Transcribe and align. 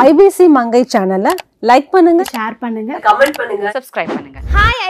IBC 0.00 0.44
மங்கை 0.56 0.80
சேனலை 0.92 1.32
like 1.68 1.88
பண்ணுங்க. 1.94 2.22
Share 2.34 2.54
பண்ணுங்க. 2.62 2.92
கமெண்ட் 3.06 3.36
பண்ணுங்க. 3.40 3.66
சப்ஸ்கிரைப் 3.76 4.12
பண்ணுங்க. 4.16 4.38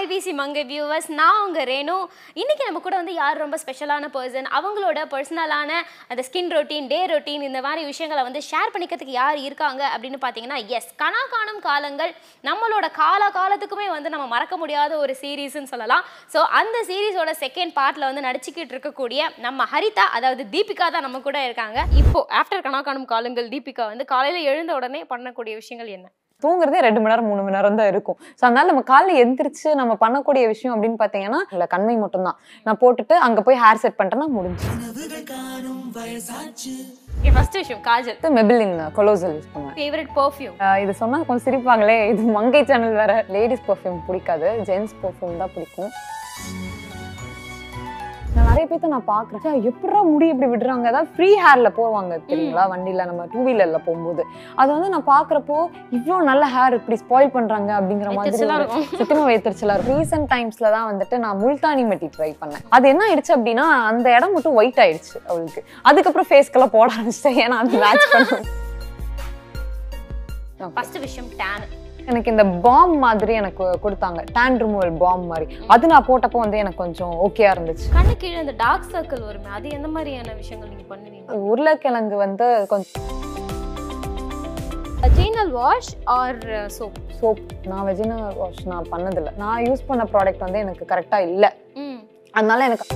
ஐபிசி 0.00 0.32
மங்கை 0.40 0.62
வியூவர்ஸ் 0.70 1.08
நான் 1.18 1.40
உங்கள் 1.44 1.66
ரேணு. 1.70 1.94
இன்றைக்கி 2.40 2.62
நம்ம 2.68 2.80
கூட 2.84 2.94
வந்து 3.00 3.14
யார் 3.20 3.40
ரொம்ப 3.42 3.56
ஸ்பெஷலான 3.62 4.08
பர்சன் 4.16 4.48
அவங்களோட 4.58 4.98
பர்சனலான 5.12 5.70
அந்த 6.10 6.22
ஸ்கின் 6.28 6.50
ரொட்டீன் 6.56 6.88
டே 6.92 7.00
ரொட்டீன் 7.12 7.44
இந்த 7.48 7.60
மாதிரி 7.66 7.82
விஷயங்களை 7.90 8.22
வந்து 8.28 8.42
ஷேர் 8.50 8.72
பண்ணிக்கிறதுக்கு 8.74 9.16
யார் 9.18 9.38
இருக்காங்க 9.48 9.82
அப்படின்னு 9.94 10.20
பார்த்தீங்கன்னா 10.24 10.60
எஸ் 10.78 10.88
கனா 11.02 11.22
காணும் 11.34 11.60
காலங்கள் 11.68 12.12
நம்மளோட 12.48 12.88
கால 13.02 13.22
காலத்துக்குமே 13.38 13.88
வந்து 13.96 14.14
நம்ம 14.14 14.26
மறக்க 14.34 14.56
முடியாத 14.62 14.92
ஒரு 15.02 15.14
சீரீஸ்ன்னு 15.22 15.72
சொல்லலாம். 15.74 16.06
ஸோ 16.34 16.40
அந்த 16.60 16.78
சீரீஸோட 16.90 17.34
செகண்ட் 17.44 17.74
பார்ட்டில் 17.80 18.08
வந்து 18.10 18.26
நடிச்சுக்கிட்டு 18.28 18.74
இருக்கக்கூடிய 18.76 19.30
நம்ம 19.46 19.66
ஹரிதா 19.74 20.06
அதாவது 20.18 20.44
தீபிகா 20.56 20.88
தான் 20.96 21.06
நம்ம 21.08 21.20
கூட 21.28 21.38
இருக்காங்க. 21.48 21.78
இப்போ 22.02 22.22
ஆஃப்டர் 22.40 22.66
கனா 22.66 22.82
காணும் 22.88 23.12
காலங்கள் 23.14 23.52
தீபிகா 23.54 23.86
வந்து 23.92 24.06
காலையில் 24.14 24.48
எழுந்த 24.52 24.72
உடனே 24.80 25.02
பண்ணக்கூடிய 25.14 25.54
விஷயங்கள் 25.62 25.94
என்ன? 25.98 26.08
தூங்குறதே 26.44 26.80
ரெண்டு 26.86 27.00
மணி 27.02 27.12
நேரம் 27.12 27.28
மூணு 27.30 27.42
மணி 27.44 27.56
நேரம் 27.58 27.78
தான் 27.80 27.90
இருக்கும். 27.92 28.18
ஸோ 28.38 28.42
அதனால 28.48 28.66
நம்ம 28.70 28.82
காலைல 28.92 29.18
எந்திரிச்சு 29.24 29.68
நம்ம 29.80 29.92
பண்ணக்கூடிய 30.04 30.44
விஷயம் 30.54 30.74
அப்படின்னு 30.76 30.98
பார்த்தீங்கன்னா 31.02 31.40
இல்லை 31.54 31.68
கண்மை 31.74 31.96
மட்டும்தான். 32.04 32.38
நான் 32.66 32.80
போட்டுட்டு 32.82 33.16
அங்கே 33.28 33.44
போய் 33.48 33.60
ஹேர் 33.64 33.82
செட் 33.84 33.98
பண்ணிட்டேன்னா 34.00 34.28
முடிஞ்சு 34.38 34.68
ஃபர்ஸ்ட் 37.34 37.58
விஷயம் 37.60 37.82
காஜல். 37.88 38.16
மெபிலின் 38.38 38.74
கொலோசல் 38.96 39.34
யூஸ் 39.36 39.50
பண்ணுவேன். 39.52 39.76
ஃபேவரட் 39.78 40.10
பர்ஃப்யூம் 40.18 40.56
இது 40.84 40.92
சொன்னா 41.02 41.18
கொஞ்சம் 41.28 41.44
சிரிப்பாங்களே. 41.46 41.96
இது 42.12 42.22
மங்கை 42.38 42.62
சேனல் 42.70 42.98
வேற. 43.02 43.12
லேடிஸ் 43.36 43.66
பர்ஃப்யூம் 43.68 44.00
பிடிக்காது. 44.08 44.48
ஜென்ஸ் 44.70 44.94
பர்ஃப்யூம் 45.04 45.40
தான் 45.42 45.54
பிடிக்கும். 45.56 45.92
நிறைய 48.52 48.68
பேர்த்த 48.70 48.86
நான் 48.86 49.04
பாக்குறேன். 49.06 49.46
எப்படா 49.46 50.02
முடி 50.02 50.28
இப்படி 50.28 50.50
விடுறாங்க? 50.50 50.84
அதாவது 50.84 51.10
ஃப்ரீ 51.16 51.34
ஹேர்ல 51.34 51.72
போவாங்க 51.76 52.20
தெரியுங்களா? 52.28 52.66
வண்டியில 52.70 53.04
நம்ம 53.04 53.26
டூ 53.32 53.44
வீலர்ல 53.44 53.72
போகும்போது. 53.72 54.24
அது 54.54 54.72
வந்து 54.72 54.88
நான் 54.88 55.06
பாக்குறப்போ 55.06 55.66
இவ்வளோ 55.92 56.16
நல்ல 56.16 56.48
ஹேர் 56.48 56.72
இப்படி 56.72 57.00
ஸ்பாயில் 57.08 57.30
பண்றாங்க 57.30 57.80
அப்படிங்கிற 57.80 58.14
மாதிரி 58.14 58.36
வைத்தறிச்சலா 58.36 58.48
ஒரு- 58.48 58.64
இருக்கும். 58.64 60.00
ரீசெண்ட் 60.00 60.32
டைம்ஸ்ல 60.32 60.70
தான் 60.70 60.96
வந்துட்டு 60.96 61.18
நான் 61.18 61.44
முல்தானி 61.44 61.82
மெட்டி 61.82 62.10
ட்ரை 62.18 62.36
பண்ணேன். 62.40 62.64
அது 62.68 62.88
என்ன 62.88 63.14
ஆயிடுச்சு 63.14 63.32
அப்படின்னா 63.34 63.84
அந்த 63.84 64.14
இடம் 64.14 64.32
மட்டும் 64.32 64.54
ஒயிட் 64.54 64.76
ஆயிடுச்சு 64.76 65.28
அவளுக்கு. 65.28 65.64
அதுக்கப்புறம் 65.82 66.26
ஃபேஸ்க்கெல்லாம் 66.30 66.66
போட 66.66 66.92
ஆரம்பிச்சிட்டேன். 66.94 67.36
ஏன்னா 67.36 67.58
அது 67.58 67.78
மேட்ச் 67.78 68.12
பண்ணும் 68.12 68.60
ஃபர்ஸ்ட் 70.74 70.98
விஷயம் 70.98 71.30
டேன் 71.36 71.81
எனக்கு 72.10 72.32
இந்த 72.34 72.44
பாம் 72.64 72.94
மாதிரி 73.04 73.32
எனக்கு 73.40 73.64
கொடுத்தாங்க. 73.84 74.20
டேன் 74.36 74.58
ரிமூவல் 74.62 74.94
பாம் 75.02 75.24
மாதிரி. 75.30 75.46
அது 75.74 75.90
நான் 75.92 76.06
போட்டப்போ 76.08 76.38
வந்து 76.44 76.60
எனக்கு 76.62 76.82
கொஞ்சம் 76.84 77.14
ஓகேயா 77.26 77.50
இருந்துச்சு. 77.54 77.86
கண்ணு 77.96 78.14
கீழே 78.22 78.38
இந்த 78.44 78.54
டார்க் 78.64 78.90
சர்க்கிள் 78.94 79.24
வருமே 79.28 79.50
அது 79.58 79.68
எந்த 79.78 79.88
மாதிரியான 79.96 80.34
விஷயங்கள் 80.40 80.72
நீங்க 80.72 80.86
பண்ணுவீங்க? 80.94 81.38
உருளைக்கிழங்கு 81.50 82.18
வந்து 82.26 82.48
கொஞ்சம் 82.72 83.08
ஜீனல் 85.18 85.50
வாஷ் 85.58 85.92
ஆர் 86.16 86.42
சோப் 86.76 86.98
சோப் 87.20 87.40
நான் 87.70 87.86
வெஜினா 87.88 88.18
வாஷ் 88.40 88.62
நான் 88.72 88.86
பண்ணதில்லை. 88.92 89.32
நான் 89.42 89.62
யூஸ் 89.68 89.88
பண்ண 89.88 90.02
ப்ராடக்ட் 90.12 90.44
வந்து 90.46 90.62
எனக்கு 90.64 90.84
கரெக்டா 90.92 91.18
இல்லை. 91.30 91.50
அதனால 92.38 92.60
எனக்கு 92.68 92.86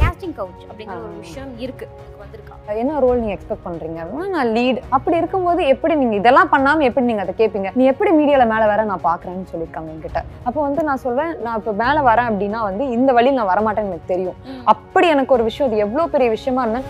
கேஸ்டிங் 0.00 0.34
கவுச் 0.40 0.64
அப்படிங்கிற 0.70 0.98
ஒரு 1.06 1.16
விஷயம் 1.24 1.52
இருக்கு. 1.64 1.86
எனக்கு 1.98 2.21
வந்திருக்கா 2.32 2.74
என்ன 2.82 2.98
ரோல் 3.04 3.20
நீங்க 3.20 3.34
எக்ஸ்பெக்ட் 3.36 3.64
பண்றீங்க? 3.66 3.98
அப்படின்னா 4.02 4.28
நான் 4.34 4.50
லீட் 4.56 4.78
அப்படி 4.96 5.16
இருக்கும்போது 5.20 5.62
எப்படி 5.72 5.94
நீங்க 6.02 6.14
இதெல்லாம் 6.20 6.50
பண்ணாம 6.52 6.84
எப்படி 6.88 7.06
நீங்க 7.08 7.22
அதை 7.24 7.34
கேட்பீங்க 7.40 7.70
நீ 7.78 7.84
எப்படி 7.92 8.10
மீடியால 8.18 8.44
மேல 8.52 8.66
வர 8.72 8.84
நான் 8.90 9.06
பாக்குறேன்னு 9.08 9.50
சொல்லியிருக்காங்க 9.52 9.90
என்கிட்ட. 9.94 10.20
அப்போ 10.48 10.58
வந்து 10.66 10.82
நான் 10.88 11.02
சொல்வேன் 11.06 11.32
நான் 11.46 11.58
இப்போ 11.60 11.72
மேல 11.82 11.96
வரேன் 12.10 12.28
அப்படின்னா 12.30 12.60
வந்து 12.68 12.84
இந்த 12.96 13.10
வழியில் 13.18 13.38
நான் 13.40 13.50
வரமாட்டேன்னு 13.52 13.92
எனக்கு 13.92 14.12
தெரியும். 14.14 14.38
அப்படி 14.74 15.08
எனக்கு 15.14 15.34
ஒரு 15.36 15.44
விஷயம் 15.50 15.68
அது 15.70 15.84
எவ்வளவு 15.86 16.12
பெரிய 16.14 16.30
விஷயமா 16.36 16.62
இருந்தா 16.66 16.82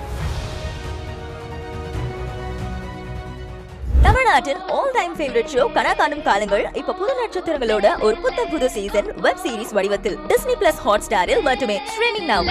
தமிழ்நாட்டின் 4.07 4.63
all 4.77 4.95
time 4.99 5.13
favourite 5.19 5.53
show 5.55 5.65
Kanaa Kaanum 5.77 6.25
Kaalangal 6.29 6.65
இப்ப 6.81 6.95
புது 7.01 7.13
நட்சத்திரங்களோட 7.21 7.89
ஒரு 8.07 8.17
புத்த 8.25 8.41
புது 8.53 8.69
சீசன் 8.77 9.09
வெப் 9.27 9.43
சீரிஸ் 9.45 9.75
வடிவத்தில். 9.79 10.17
டிஸ்னி 10.33 10.57
பிளஸ் 10.63 10.83
ஹாட் 10.87 11.07
ஸ்டாரில் 11.09 11.45
மட்டுமே. 11.51 11.79
Streaming 11.95 12.29
now 12.33 12.49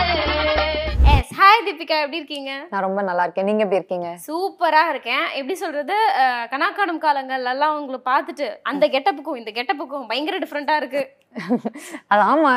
yes 1.11 1.31
hi 1.37 1.63
Deepika 1.65 1.95
எப்படி 2.01 2.19
இருக்கீங்க? 2.19 2.51
நான் 2.71 2.85
ரொம்ப 2.85 3.01
நல்லா 3.01 3.23
இருக்கேன். 3.25 3.47
நீங்க 3.49 3.63
எப்படி 3.65 3.79
இருக்கீங்க? 3.79 4.09
சூப்பரா 4.27 4.83
இருக்கேன். 4.91 5.25
எப்படி 5.39 5.55
சொல்றது? 5.63 5.95
அஹ், 6.21 6.45
கனாக்காணும் 6.53 7.03
காலங்கள் 7.05 7.49
எல்லாம் 7.53 7.77
உங்களை 7.79 8.01
பார்த்துட்டு 8.09 8.47
அந்த 8.71 8.85
கெட்டப்புக்கும் 8.93 9.41
இந்த 9.41 9.53
கெட்டப்புக்கும் 9.57 10.09
பயங்கர 10.11 10.39
டிஃப்ரெண்டா 10.43 10.75
இருக்கு. 10.83 11.03
அது 12.11 12.21
ஆமா. 12.29 12.49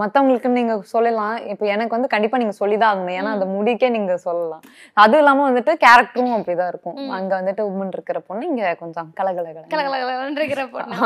மத்தவங்களுக்கு 0.00 0.50
நீங்க 0.52 0.74
சொல்லலாம். 0.92 1.34
இப்போ 1.52 1.64
எனக்கு 1.72 1.94
வந்து 1.96 2.10
கண்டிப்பா 2.12 2.36
நீங்க 2.40 2.54
சொல்லிதான் 2.58 2.90
ஆகணும். 2.90 3.16
ஏன்னா 3.16 3.30
அந்த 3.34 3.46
முடிக்கே 3.50 3.88
நீங்க 3.96 4.14
சொல்லலாம். 4.24 4.62
அது 4.96 5.16
இல்லாம 5.18 5.42
வந்துட்டு 5.48 5.72
கேரக்டரும் 5.82 6.36
அப்படிதான் 6.36 6.70
இருக்கும். 6.72 6.96
அங்க 7.16 7.32
வந்துட்டு 7.40 7.62
உமன் 7.70 7.92
இருக்கிற 7.92 8.18
பொண்ணு 8.28 8.48
இங்க 8.50 8.70
கொஞ்சம் 8.80 9.08
கலகலகல 9.18 9.64
கலகலகலன்னு 9.74 10.40
இருக்கிற 10.40 10.64
பொண்ணு. 10.72 10.96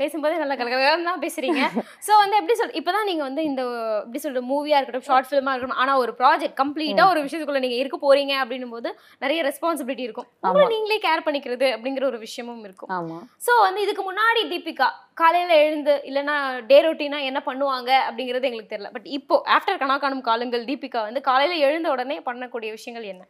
பேசும்போதே 0.00 0.36
நல்லா 0.38 0.58
கலகலகலன்னு 0.60 1.10
தான் 1.10 1.22
பேசுறீங்க. 1.24 1.62
சோ 2.06 2.12
வந்து 2.22 2.38
எப்படி 2.40 2.56
சொல் 2.60 2.76
இப்பதான் 2.80 3.08
நீங்க 3.10 3.24
வந்து 3.28 3.44
இந்த 3.44 3.62
எப்படி 4.02 4.22
சொல்ற 4.24 4.42
மூவியா 4.50 4.78
இருக்கட்டும் 4.78 5.08
ஷார்ட் 5.08 5.30
ஃபிலிமா 5.30 5.54
இருக்கட்டும் 5.54 5.82
ஆனா 5.84 5.94
ஒரு 6.04 6.14
ப்ராஜெக்ட் 6.30 6.58
கம்ப்ளீட்டா 6.62 7.04
ஒரு 7.12 7.20
விஷயத்துக்குள்ள 7.26 7.62
நீங்க 7.66 7.78
இருக்க 7.82 7.98
போறீங்க 8.06 8.34
அப்படின்னும் 8.42 8.74
போது 8.76 8.88
நிறைய 9.24 9.40
ரெஸ்பான்சிபிலிட்டி 9.48 10.04
இருக்கும். 10.08 10.28
உங்களை. 10.46 10.66
நீங்களே 10.74 10.98
கேர் 11.06 11.26
பண்ணிக்கிறது 11.26 11.68
அப்படிங்கிற 11.76 12.04
ஒரு 12.12 12.18
விஷயமும் 12.26 12.64
இருக்கும். 12.68 12.90
சோ 13.46 13.52
வந்து 13.66 13.80
இதுக்கு 13.86 14.04
முன்னாடி 14.10 14.42
தீபிகா 14.52 14.88
காலையில 15.20 15.54
எழுந்து 15.66 15.94
இல்லைன்னா 16.08 16.36
டே 16.70 16.76
ரொட்டீனா 16.84 17.18
என்ன 17.30 17.40
பண்ணுவாங்க 17.46 17.90
அப்படிங்கிறது 18.08 18.48
எங்களுக்கு 18.48 18.72
தெரியல. 18.74 18.90
பட் 18.96 19.08
இப்போ 19.18 19.36
ஆஃப்டர் 19.56 19.80
கனா 19.82 19.96
காணும் 20.04 20.26
காலங்கள் 20.30 20.68
தீபிகா 20.70 21.00
வந்து 21.08 21.20
காலையில 21.20 21.58
எழுந்த 21.68 21.88
உடனே 21.90 22.18
பண்ணக்கூடிய 22.28 22.70
விஷயங்கள் 22.78 23.10
என்ன? 23.14 23.24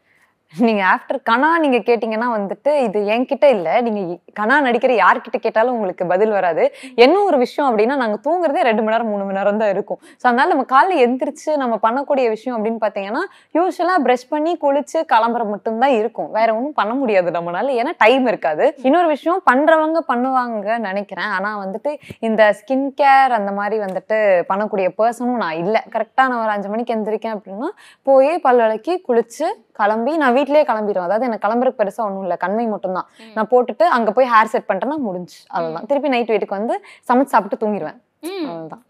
நீங்க 0.54 0.82
ஆஃப்டர் 0.92 1.18
கனா 1.28 1.48
நீங்க 1.62 1.78
கேட்டீங்கன்னா 1.88 2.28
வந்துட்டு 2.36 2.70
இது 2.86 2.98
என்கிட்ட 3.14 3.46
இல்ல. 3.56 3.68
நீங்க 3.86 4.00
கனா 4.38 4.54
நடிக்கிற 4.66 4.92
யார்கிட்ட 5.00 5.38
கேட்டாலும் 5.44 5.74
உங்களுக்கு 5.76 6.04
பதில் 6.12 6.32
வராது. 6.36 6.64
என்ன 7.04 7.16
ஒரு 7.28 7.36
விஷயம் 7.42 7.68
அப்படின்னா 7.68 7.96
நாங்க 8.02 8.16
தூங்குறதே 8.24 8.62
ரெண்டு 8.68 8.82
மணி 8.84 8.94
நேரம் 8.94 9.10
மூணு 9.12 9.24
மணி 9.26 9.38
நேரம் 9.38 9.60
தான் 9.62 9.72
இருக்கும். 9.74 10.00
ஸோ 10.20 10.24
அதனால 10.30 10.48
நம்ம 10.52 10.64
காலைல 10.72 10.96
எந்திரிச்சு 11.04 11.50
நம்ம 11.62 11.74
பண்ணக்கூடிய 11.86 12.24
விஷயம் 12.34 12.56
அப்படின்னு 12.56 12.80
பாத்தீங்கன்னா 12.86 13.22
யூஸ்வலா 13.58 13.94
ப்ரஷ் 14.06 14.26
பண்ணி 14.34 14.54
குளிச்சு 14.64 14.98
கிளம்புற 15.12 15.44
மட்டும்தான் 15.52 15.94
இருக்கும். 16.00 16.28
வேற 16.38 16.48
ஒன்றும் 16.58 16.76
பண்ண 16.80 16.94
முடியாது 17.02 17.30
நம்மளால. 17.38 17.76
ஏன்னா 17.82 17.92
டைம் 18.04 18.26
இருக்காது. 18.32 18.66
இன்னொரு 18.88 19.10
விஷயம் 19.14 19.40
பண்றவங்க 19.50 20.02
பண்ணுவாங்க 20.12 20.78
நினைக்கிறேன். 20.88 21.30
ஆனா 21.38 21.52
வந்துட்டு 21.64 21.92
இந்த 22.30 22.42
ஸ்கின் 22.60 22.88
கேர் 23.02 23.38
அந்த 23.38 23.52
மாதிரி 23.60 23.78
வந்துட்டு 23.86 24.18
பண்ணக்கூடிய 24.52 24.88
பர்சனும் 25.00 25.42
நான் 25.44 25.58
இல்லை. 25.62 25.82
கரெக்டா 25.96 26.22
நான் 26.30 26.42
ஒரு 26.44 26.54
அஞ்சு 26.56 26.70
மணிக்கு 26.74 26.96
எந்திரிக்கேன் 26.98 27.36
அப்படின்னா 27.38 27.70
போய் 28.10 28.32
பல் 28.48 28.62
விளக்கி 28.66 28.94
குளிச்சு 29.08 29.48
கிளம்பி 29.80 30.12
நான் 30.22 30.36
வீட்லயே 30.38 30.64
கிளம்பிடுவேன். 30.72 31.08
அதாவது 31.08 31.26
எனக்கு 31.30 31.46
கிளம்புறதுக்கு 31.46 31.82
பெருசா 31.82 32.02
ஒன்றும் 32.08 32.26
இல்லை. 32.26 32.38
கண்மை 32.44 32.66
மட்டும்தான். 32.74 33.08
நான் 33.38 33.50
போட்டுட்டு 33.54 33.86
அங்க 33.96 34.10
போய் 34.18 34.30
ஹேர் 34.34 34.52
செட் 34.54 34.68
பண்ணிட்டேன்னா 34.68 35.00
முடிஞ்சு 35.08 35.40
அவ்வளவுதான். 35.54 35.88
திருப்பி 35.90 36.14
நைட் 36.14 36.32
வீட்டுக்கு 36.34 36.60
வந்து 36.60 36.76
சமைச்சு 37.10 37.34
சாப்பிட்டு 37.34 37.62
தூங்கிடுவேன் 37.64 37.98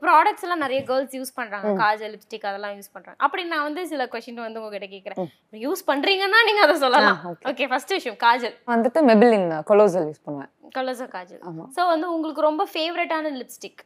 ப்ராடக்ட்ஸ் 0.05 0.45
எல்லாம் 0.45 0.62
நிறைய 0.65 0.78
கேர்ள்ஸ் 0.89 1.12
யூஸ் 1.19 1.31
பண்றாங்க. 1.37 1.69
காஜல் 1.83 2.11
லிப்ஸ்டிக் 2.15 2.47
அதெல்லாம் 2.51 2.73
யூஸ் 2.78 2.91
பண்றாங்க. 2.95 3.17
அப்படி 3.27 3.43
நான் 3.53 3.67
வந்து 3.67 3.83
சில 3.91 4.06
கொஸ்டின் 4.15 4.41
வந்து 4.47 4.61
உங்ககிட்ட 4.61 4.89
கேக்குறேன் 4.95 5.28
யூஸ் 5.65 5.83
பண்றீங்கன்னா 5.91 6.41
நீங்க 6.49 6.62
அதை 6.67 6.75
சொல்லலாம். 6.84 7.21
ஓகே 7.51 7.69
ஃபர்ஸ்ட் 7.72 7.95
விஷயம் 7.97 8.19
காஜல். 8.25 8.57
வந்துட்டு 8.72 9.03
மெபிலின் 9.11 9.47
கொலோசல் 9.71 10.09
யூஸ் 10.11 10.25
பண்ணுவேன். 10.27 10.51
கலர்ஸா 10.78 11.07
காஜல். 11.15 11.41
சோ 11.77 11.81
வந்து 11.93 12.09
உங்களுக்கு 12.15 12.43
ரொம்ப 12.49 12.65
ஃபேவரட்டான 12.72 13.33
லிப்ஸ்டிக் 13.41 13.81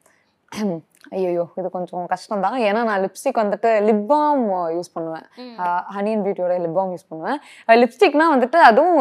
ஐயோ 1.17 1.45
இது 1.61 1.69
கொஞ்சம் 1.75 2.05
கஷ்டம் 2.13 2.43
தான். 2.45 2.57
ஏன்னா 2.69 2.81
நான் 2.89 3.03
லிப்ஸ்டிக் 3.05 3.41
வந்துட்டு 3.43 3.71
லிப் 3.89 4.07
பாம் 4.11 4.45
யூஸ் 4.77 4.91
பண்ணுவேன். 4.97 5.27
ஹனி 5.95 6.11
அண்ட் 6.15 6.25
பியூட்டியோட 6.27 6.55
லிப் 6.65 6.77
பாம் 6.79 6.93
யூஸ் 6.95 7.07
பண்ணுவேன். 7.11 7.39
லிப்ஸ்டிக்னா 7.83 8.27
வந்துட்டு 8.35 8.59
அதுவும் 8.69 8.99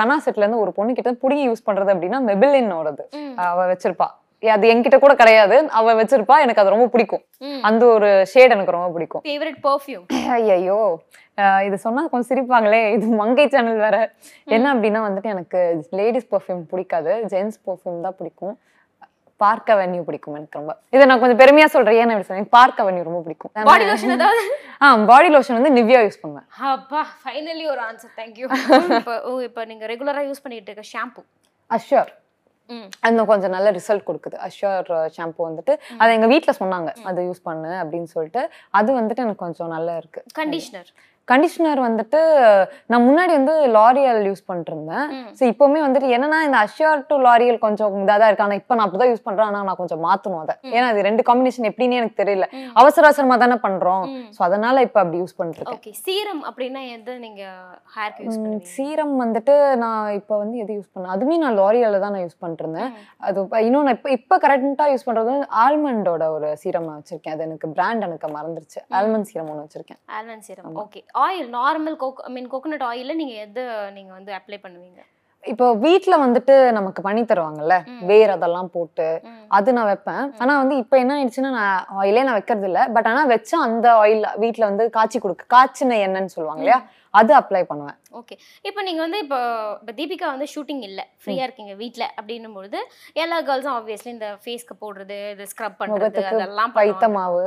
கனா 0.00 0.16
செட்ல 0.24 0.44
இருந்து 0.44 0.62
ஒரு 0.64 0.72
பொண்ணு 0.78 0.96
கிட்ட 0.98 1.12
புடிங்கி 1.22 1.46
யூஸ் 1.50 1.66
பண்றது 1.68 1.92
அப்படின்னா 1.94 2.20
மெபிலினோடது 2.30 3.04
அவ 3.48 3.66
வச்சிருப்பா. 3.72 4.08
அது 4.54 4.70
என்கிட்ட 4.72 4.96
கூட 5.04 5.12
கிடையாது. 5.20 5.56
அவ 5.78 5.92
வச்சிருப்பா. 6.00 6.36
எனக்கு 6.44 6.62
அது 6.62 6.74
ரொம்ப 6.74 6.86
பிடிக்கும். 6.94 7.22
அந்த 7.68 7.82
ஒரு 7.94 8.08
ஷேட் 8.32 8.54
எனக்கு 8.56 8.76
ரொம்ப 8.76 8.90
பிடிக்கும். 8.96 9.22
ஃபேவரட் 9.28 9.60
பர்ஃப்யூம் 9.68 10.04
ஐயோ 10.34 10.80
இது 11.68 11.76
சொன்னா 11.86 12.02
கொஞ்சம் 12.10 12.30
சிரிப்பாங்களே. 12.32 12.82
இது 12.96 13.06
மங்கை 13.22 13.46
சேனல் 13.54 13.80
வேற. 13.86 13.96
என்ன 14.56 14.66
அப்படின்னா 14.74 15.00
வந்துட்டு 15.08 15.32
எனக்கு 15.34 15.60
லேடிஸ் 16.00 16.30
பர்ஃப்யூம் 16.34 16.62
பிடிக்காது. 16.72 17.14
ஜென்ஸ் 17.34 17.58
பர்ஃப்யூம் 17.68 18.04
தான் 18.06 18.18
பிடிக்கும். 18.20 18.54
பார்க் 19.40 19.70
அவென்யூ 19.74 20.00
பிடிக்கும் 20.08 20.36
எனக்கு 20.38 20.58
ரொம்ப. 20.58 20.72
இதை 20.94 21.04
நான் 21.10 21.20
கொஞ்சம் 21.22 21.40
பெருமையா 21.40 21.66
சொல்றேன். 21.74 21.96
ஏன் 22.00 22.12
அப்படி 22.12 22.26
சொல்றேன் 22.28 22.50
பார்க் 22.56 22.80
அவென்யூ 22.82 23.02
ரொம்ப 23.08 23.20
பிடிக்கும். 23.26 23.52
பாடி 23.70 23.84
லோஷன் 23.90 24.14
ஏதாவது? 24.16 24.42
ஆ 24.82 24.88
பாடி 25.12 25.30
லோஷன் 25.34 25.58
வந்து 25.58 25.72
நிவ்யா 25.78 26.00
யூஸ் 26.06 26.20
பண்ணுவேன். 26.22 26.46
அப்பா 26.74 27.00
ஃபைனலி 27.22 27.64
ஒரு 27.74 27.82
ஆன்சர் 27.88 28.12
தேங்க்யூ 28.20 28.46
இப்போ 28.98 29.14
ஓ 29.28 29.32
இப்போ 29.48 29.64
நீங்க 29.70 29.86
ரெகுலரா 29.92 30.22
யூஸ் 30.28 30.44
பண்ணிட்டு 30.44 30.70
இருக்க 30.70 30.86
ஷாம்பு 30.92 31.22
அஷ்யூர் 31.70 32.12
ம். 32.70 32.86
அந்த 33.06 33.20
கொஞ்சம் 33.30 33.54
நல்ல 33.54 33.68
ரிசல்ட் 33.78 34.06
கொடுக்குது. 34.08 34.36
அஷ்யூர் 34.46 34.86
ஷாம்பு 35.16 35.40
வந்துட்டு 35.48 35.72
அதை 36.00 36.10
எங்க 36.18 36.28
வீட்ல 36.32 36.52
சொன்னாங்க. 36.60 36.90
அதை 37.08 37.20
யூஸ் 37.28 37.42
பண்ணு 37.48 37.72
அப்படின்னு 37.80 38.10
சொல்லிட்டு 38.14 38.42
அது 38.78 38.90
வந்துட்டு 39.00 39.24
எனக்கு 39.24 39.44
கொஞ்சம் 39.46 39.74
நல்லா 39.76 39.96
இருக்கு. 40.00 40.20
கண்டிஷனர் 40.40 40.90
கண்டிஷனர் 41.28 41.80
வந்துட்டு 41.86 42.20
நான் 42.92 43.04
முன்னாடி 43.06 43.32
வந்து 43.38 43.54
லாரியல் 43.76 44.22
யூஸ் 44.28 44.42
ம். 45.14 45.28
ஸோ 45.38 45.42
இப்போவுமே 45.50 45.80
வந்துட்டு 45.84 46.08
என்னன்னா 46.16 46.38
இந்த 46.46 46.58
அஷ்யூர் 46.64 47.04
டு 47.10 47.16
லாரியல் 47.26 47.58
கொஞ்சம் 47.64 47.94
இதாக 48.00 48.16
தான் 48.20 48.30
இருக்கு. 48.30 48.44
ஆனால் 48.46 48.58
இப்போ 48.60 48.74
நான் 48.76 48.86
அப்படிதான் 48.86 49.10
யூஸ் 49.12 49.24
பண்றேன். 49.28 49.48
ஆனால் 49.50 49.66
நான் 49.68 49.78
கொஞ்சம் 49.80 50.02
மாற்றணும் 50.06 50.42
அதை. 50.42 50.54
ஏன்னா 50.74 50.86
அது 50.92 51.06
ரெண்டு 51.08 51.22
காம்பினேஷன் 51.28 51.68
எப்படின்னு 51.70 51.98
எனக்கு 52.00 52.18
தெரியல. 52.22 52.46
அவசர 52.80 53.02
அவசரமா 53.08 53.36
தானே 53.44 53.56
பண்றோம். 53.66 54.04
ம். 54.16 54.26
ஸோ 54.36 54.42
அதனால 54.48 54.82
இப்போ 54.88 55.00
அப்படி 55.02 55.20
யூஸ் 55.22 55.36
பண்ணிட்டு 55.38 55.60
இருக்கேன் 55.60 55.80
ஓகே 55.80 55.92
சீரம் 56.04 56.42
அப்படின்னா 56.50 56.82
எது 56.96 57.14
நீங்க 57.24 57.42
ஹேர்க்கு 57.96 58.26
யூஸ் 58.26 58.38
பண்ணுவீங்க? 58.38 58.70
சீரம் 58.76 59.14
வந்துட்டு 59.24 59.54
நான் 59.84 60.12
இப்போ 60.20 60.34
வந்து 60.42 60.56
எது 60.64 60.76
யூஸ் 60.78 60.92
பண்ணேன் 60.94 61.14
அதுவுமே 61.16 61.38
நான் 61.44 61.58
லாரியல்ல 61.62 62.00
தான் 62.04 62.14
நான் 62.16 62.24
யூஸ் 62.26 62.40
பண்ணிட்டு 62.42 62.64
இருந்தேன் 62.66 62.90
அது 63.28 63.38
இன்னும் 63.68 63.86
நான் 63.88 63.96
இப்போ 63.98 64.12
இப்போ 64.18 64.38
கரெக்டாக 64.44 64.88
யூஸ் 64.94 65.08
பண்றது 65.08 65.34
ஆல்மண்டோட 65.64 66.24
ஒரு 66.36 66.50
சீரம் 66.64 66.88
நான் 66.90 67.00
வச்சிருக்கேன். 67.00 67.34
அது 67.36 67.44
எனக்கு 67.48 67.68
பிராண்ட் 67.76 68.06
எனக்கு 68.08 68.30
மறந்துருச்சு. 68.36 68.80
ஆல்மண்ட் 69.00 69.28
சீரம் 69.30 69.50
ஒன்று 69.52 69.66
வச்சிருக்கேன். 69.66 70.00
Almond 70.16 70.46
serum 70.48 70.78
okay 70.84 71.02
oil 71.14 71.48
normal 71.50 71.96
coke 71.96 72.20
I 72.20 72.32
mean 72.32 72.48
coconut 72.48 72.86
ஆயில்ல 72.90 73.14
நீங்க 73.14 73.34
எது 73.46 73.62
நீங்க 73.92 74.12
வந்து 74.12 74.32
அப்ளை 74.32 74.58
பண்ணுவீங்க? 74.62 75.00
இப்போ 75.44 75.74
வீட்ல 75.74 76.14
வந்துட்டு 76.16 76.72
நமக்கு 76.72 77.02
பண்ணி 77.02 77.22
தருவாங்கல்ல. 77.22 77.74
வேர் 78.06 78.30
அதெல்லாம் 78.30 78.70
போட்டு. 78.70 79.08
அது 79.48 79.72
நான் 79.72 79.84
வைப்பேன். 79.84 80.32
ஆனா 80.38 80.58
வந்து 80.58 80.76
இப்போ 80.76 80.96
என்ன 80.96 81.14
ஆயிடுச்சுன்னா 81.16 81.50
நான் 81.50 81.84
ஆயிலே 82.00 82.22
நான் 82.22 82.32
வைக்கிறது 82.32 82.66
இல்ல 82.66 82.88
பட் 82.88 83.06
ஆனா 83.06 83.26
வச்சா 83.26 83.56
அந்த 83.58 83.88
ஆயில் 84.02 84.24
வீட்ல 84.36 84.64
வந்து 84.64 84.90
காய்ச்சி 84.90 85.18
கொடுக்கு 85.18 85.46
காய்ச்சின 85.54 85.98
எண்ணெய்ன்னு 86.06 86.34
சொல்லுவாங்க 86.36 86.62
இல்லையா? 86.62 86.80
அது 87.20 87.32
அப்ளை 87.38 87.62
பண்ணுவேன். 87.70 87.96
ஓகே 88.20 88.34
இப்போ 88.68 88.80
நீங்க 88.86 89.00
வந்து 89.04 89.18
இப்போ 89.24 89.38
இப்போ 89.80 89.92
தீபிகா 89.98 90.26
வந்து 90.34 90.46
ஷூட்டிங் 90.54 90.82
இல்ல. 90.88 91.00
ஃப்ரீயா 91.22 91.44
இருக்கீங்க 91.46 91.72
வீட்ல 91.82 92.04
அப்படின்னும் 92.18 92.56
பொழுது 92.58 92.78
எல்லா 93.22 93.38
கேர்ள்ஸும் 93.48 93.74
ஆப்வியஸ்லி 93.78 94.10
இந்த 94.16 94.28
ஃபேஸ்க்கு 94.44 94.74
போடுறது 94.82 95.18
இது 95.34 95.46
ஸ்க்ரப் 95.52 95.78
பண்றது 95.80 96.00
முகத்துக்கு 96.00 96.36
அதெல்லாம் 96.40 96.74
பைத்த. 96.78 97.08
மாவு 97.16 97.42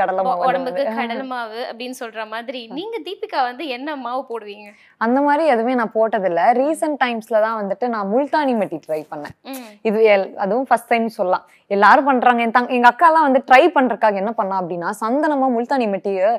கடலை 0.00 0.24
மாவு 0.28 0.46
உடம்புக்கு 0.48 0.84
கடலை 1.00 1.26
மாவு 1.34 1.60
அப்படின்னு 1.70 1.98
சொல்ற 2.02 2.24
மாதிரி. 2.34 2.62
நீங்க 2.78 2.96
தீபிகா 3.08 3.40
வந்து 3.50 3.66
என்ன 3.76 3.96
மாவு 4.06 4.22
போடுவீங்க? 4.32 4.68
அந்த 5.06 5.18
மாதிரி 5.28 5.44
எதுவுமே 5.54 5.74
நான் 5.80 5.94
போட்டதில்ல. 5.98 6.44
ரீசெண்ட் 6.62 7.00
டைம்ஸ்ல 7.04 7.40
தான் 7.46 7.58
வந்துட்டு 7.60 7.88
நான் 7.94 8.10
முல்தானி 8.14 8.54
மெட்டி 8.62 8.80
ட்ரை 8.86 9.00
பண்ணேன். 9.12 9.36
இது 9.90 10.00
அதுவும் 10.44 10.68
ஃபர்ஸ்ட் 10.70 10.92
டைம் 10.92 11.08
சொல்லலாம். 11.18 11.46
எல்லாரும் 11.76 12.08
பண்றாங்க. 12.10 12.40
என் 12.46 12.56
தங் 12.56 12.72
எங்க 12.76 12.88
அக்கா 12.92 13.08
எல்லாம் 13.10 13.26
வந்து 13.28 13.42
ட்ரை 13.48 13.62
பண்றதுக்காக 13.76 14.16
என்ன 14.22 14.32
பண்ணா 14.40 14.56
அப்படின்னா 14.62 14.88
சந்தனமா 15.02 15.48
முல்தானி 15.56 15.86
மெட்டிய 15.94 16.30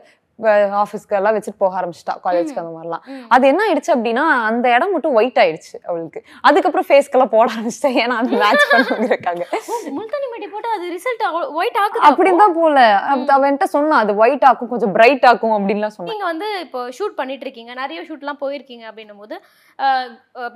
ஆஃபீஸ்க்கு 0.81 1.17
எல்லாம் 1.19 1.35
வச்சுட்டு 1.35 1.59
போக 1.63 1.73
ஆரம்பிச்சிட்டா 1.79 2.15
காலேஜ்க்கு 2.25 2.61
அந்த 2.63 2.73
மாதிரிலாம். 2.75 3.03
அது 3.35 3.43
என்ன 3.51 3.61
ஆயிடுச்சு 3.67 3.91
அப்படின்னா 3.95 4.23
அந்த 4.49 4.65
இடம் 4.75 4.93
மட்டும் 4.95 5.15
ஒயிட் 5.19 5.39
ஆயிடுச்சு 5.43 5.75
அவளுக்கு. 5.89 6.21
அதுக்கப்புறம் 6.49 6.87
ஃபேஸ்க்கெல்லாம் 6.89 7.33
போட 7.35 7.47
ஆரம்பிச்சிட்டேன். 7.55 7.97
ஏன்னா 8.03 8.17
அது 8.21 8.39
மேட்ச் 8.43 8.65
பண்ணுங்கிறக்காக 8.73 9.41
ஓ, 9.57 9.79
முல்தானி 9.97 10.29
மெட்டி 10.33 10.49
போட்டு 10.53 10.71
அது 10.77 10.85
ரிசல்ட் 10.95 11.23
ஒயிட் 11.61 11.79
ஆகுது 11.83 12.05
அப்படின்னு 12.09 12.43
தான் 12.43 12.57
போல. 12.59 12.85
அப்ப 13.13 13.33
அவ 13.37 13.49
என்கிட்ட 13.49 13.69
சொன்னா 13.75 13.97
அது 14.05 14.15
ஒயிட் 14.23 14.47
ஆக்கும் 14.51 14.71
கொஞ்சம் 14.73 14.93
பிரைட் 14.97 15.27
ஆக்கும் 15.31 15.55
அப்படின்லாம் 15.57 15.95
சொன்னா. 15.97 16.11
நீங்க 16.13 16.27
வந்து 16.31 16.49
இப்போ 16.65 16.81
ஷூட் 16.99 17.17
பண்ணிட்டு 17.19 17.45
இருக்கீங்க. 17.47 17.73
நிறைய 17.83 18.01
ஷூட்லாம் 18.09 18.41
போயிருக்கீங்க 18.45 18.85
அப்படின்னும் 18.91 19.21
போது 19.23 19.37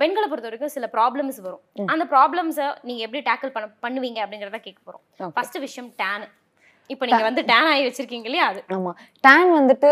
பெண்களை 0.02 0.26
பொறுத்த 0.30 0.48
வரைக்கும் 0.48 0.74
சில 0.76 0.88
ப்ராப்ளம்ஸ் 0.96 1.38
வரும். 1.46 1.62
அந்த 1.92 2.06
ப்ராப்ளம்ஸை 2.14 2.66
நீங்க 2.88 3.02
எப்படி 3.06 3.22
டேக்கிள் 3.30 3.54
பண்ண 3.54 3.68
பண்ணுவீங்க 3.86 4.18
அப்படிங்கறத 4.24 4.60
கேட்க 4.66 4.80
போறோம். 4.88 5.04
ஃபர்ஸ்ட் 5.36 5.58
விஷயம் 5.66 5.88
டேன் 6.02 6.26
இப்போ 6.90 7.04
நீங்க 7.06 7.24
வந்து 7.28 7.42
டேன் 7.50 7.68
ஆகி 7.70 7.82
வச்சிருக்கீங்க 7.86 8.26
இல்லையா 8.28 8.44
அது? 8.50 8.60
ஆமா. 8.76 8.90
டேன் 9.24 9.50
வந்துட்டு 9.56 9.90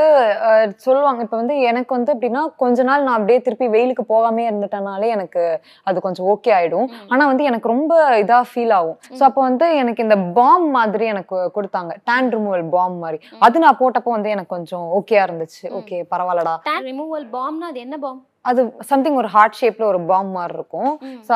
சொல்லுவாங்க. 0.84 1.20
இப்ப 1.26 1.36
வந்து 1.40 1.54
எனக்கு 1.70 1.92
வந்து 1.96 2.10
எப்படின்னா 2.14 2.42
கொஞ்ச 2.62 2.82
நாள் 2.82 3.04
நான் 3.06 3.16
அப்படியே 3.18 3.38
திருப்பி 3.46 3.66
வெயிலுக்கு 3.68 4.04
போகாமே 4.12 4.42
இருந்துட்டனாலே 4.50 5.08
எனக்கு 5.16 5.42
அது 5.86 6.04
கொஞ்சம் 6.06 6.28
ஓகே 6.34 6.52
ஆயிடும். 6.58 6.88
ஆனா 7.12 7.22
வந்து 7.30 7.48
எனக்கு 7.50 7.72
ரொம்ப 7.74 7.92
இதா 8.24 8.38
ஃபீல் 8.50 8.74
ஆகும். 8.78 8.98
ஸோ 9.18 9.22
அப்போ 9.28 9.42
வந்து 9.48 9.68
எனக்கு 9.82 10.04
இந்த 10.06 10.18
பாம் 10.38 10.68
மாதிரி 10.78 11.06
எனக்கு 11.14 11.38
கொடுத்தாங்க. 11.56 11.94
டேன் 12.10 12.30
ரிமூவல் 12.36 12.64
பாம் 12.76 12.98
மாதிரி. 12.98 13.20
அது 13.46 13.64
நான் 13.64 13.80
போட்டப்போ 13.82 14.12
வந்து 14.16 14.32
எனக்கு 14.36 14.54
கொஞ்சம் 14.56 14.86
ஓகேயா 15.00 15.24
இருந்துச்சு. 15.28 15.64
ஓகே 15.80 15.98
பரவாயில்லடா. 16.14 16.54
டேன் 16.70 16.86
ரிமூவல் 16.90 17.26
பாம்னா 17.36 17.68
அது 17.72 17.82
என்ன 17.86 17.98
பாம் 18.06 18.22
அது 18.50 18.60
சம்திங் 18.90 19.18
ஒரு 19.22 19.28
ஹார்ட் 19.34 19.58
ஷேப்ல 19.60 19.84
ஒரு 19.92 20.00
பாம் 20.10 20.30
மாதிரி 20.36 20.54
இருக்கும். 20.58 20.90
ஸோ 21.28 21.34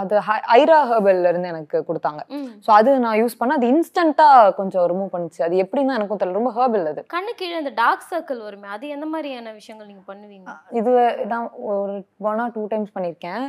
அது 0.00 0.14
ஐரா 0.58 0.78
ஹெர்பல்ல 0.90 1.30
இருந்து 1.32 1.52
எனக்கு 1.54 1.78
கொடுத்தாங்க. 1.88 2.22
ஸோ 2.66 2.70
அது 2.78 2.90
நான் 3.04 3.18
யூஸ் 3.22 3.38
பண்ண 3.40 3.58
அது 3.58 3.70
இன்ஸ்டன்ட்டா 3.74 4.28
கொஞ்சம் 4.60 4.86
ரிமூவ் 4.92 5.14
பண்ணுச்சு. 5.14 5.40
அது 5.48 5.62
எப்படின்னா 5.64 5.96
எனக்கும் 5.98 6.20
தெரியல. 6.22 6.38
ரொம்ப 6.40 6.52
ஹெர்பல் 6.58 6.90
அது. 6.92 7.04
கண்ணு 7.16 7.34
கீழே 7.40 7.56
அந்த 7.62 7.72
டார்க் 7.82 8.08
சர்க்கிள் 8.10 8.42
வருமே 8.48 8.68
அது 8.76 8.88
எந்த 8.96 9.08
மாதிரியான 9.14 9.54
விஷயங்கள் 9.60 9.90
நீங்க 9.92 10.04
பண்ணுவீங்க? 10.12 10.50
இது 10.80 10.92
நான் 11.32 11.48
ஒரு 11.72 11.96
ஒன் 12.30 12.42
ஆர் 12.44 12.54
டூ 12.58 12.64
டைம்ஸ் 12.74 12.94
பண்ணியிருக்கேன் 12.96 13.44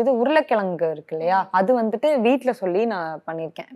இது 0.00 0.10
உருளைக்கிழங்கு 0.20 0.86
இருக்கு 0.94 1.14
இல்லையா? 1.16 1.38
அது 1.58 1.70
வந்துட்டு 1.78 2.08
வீட்ல 2.26 2.50
சொல்லி 2.60 2.82
நான் 2.92 3.22
பண்ணியிருக்கேன். 3.28 3.68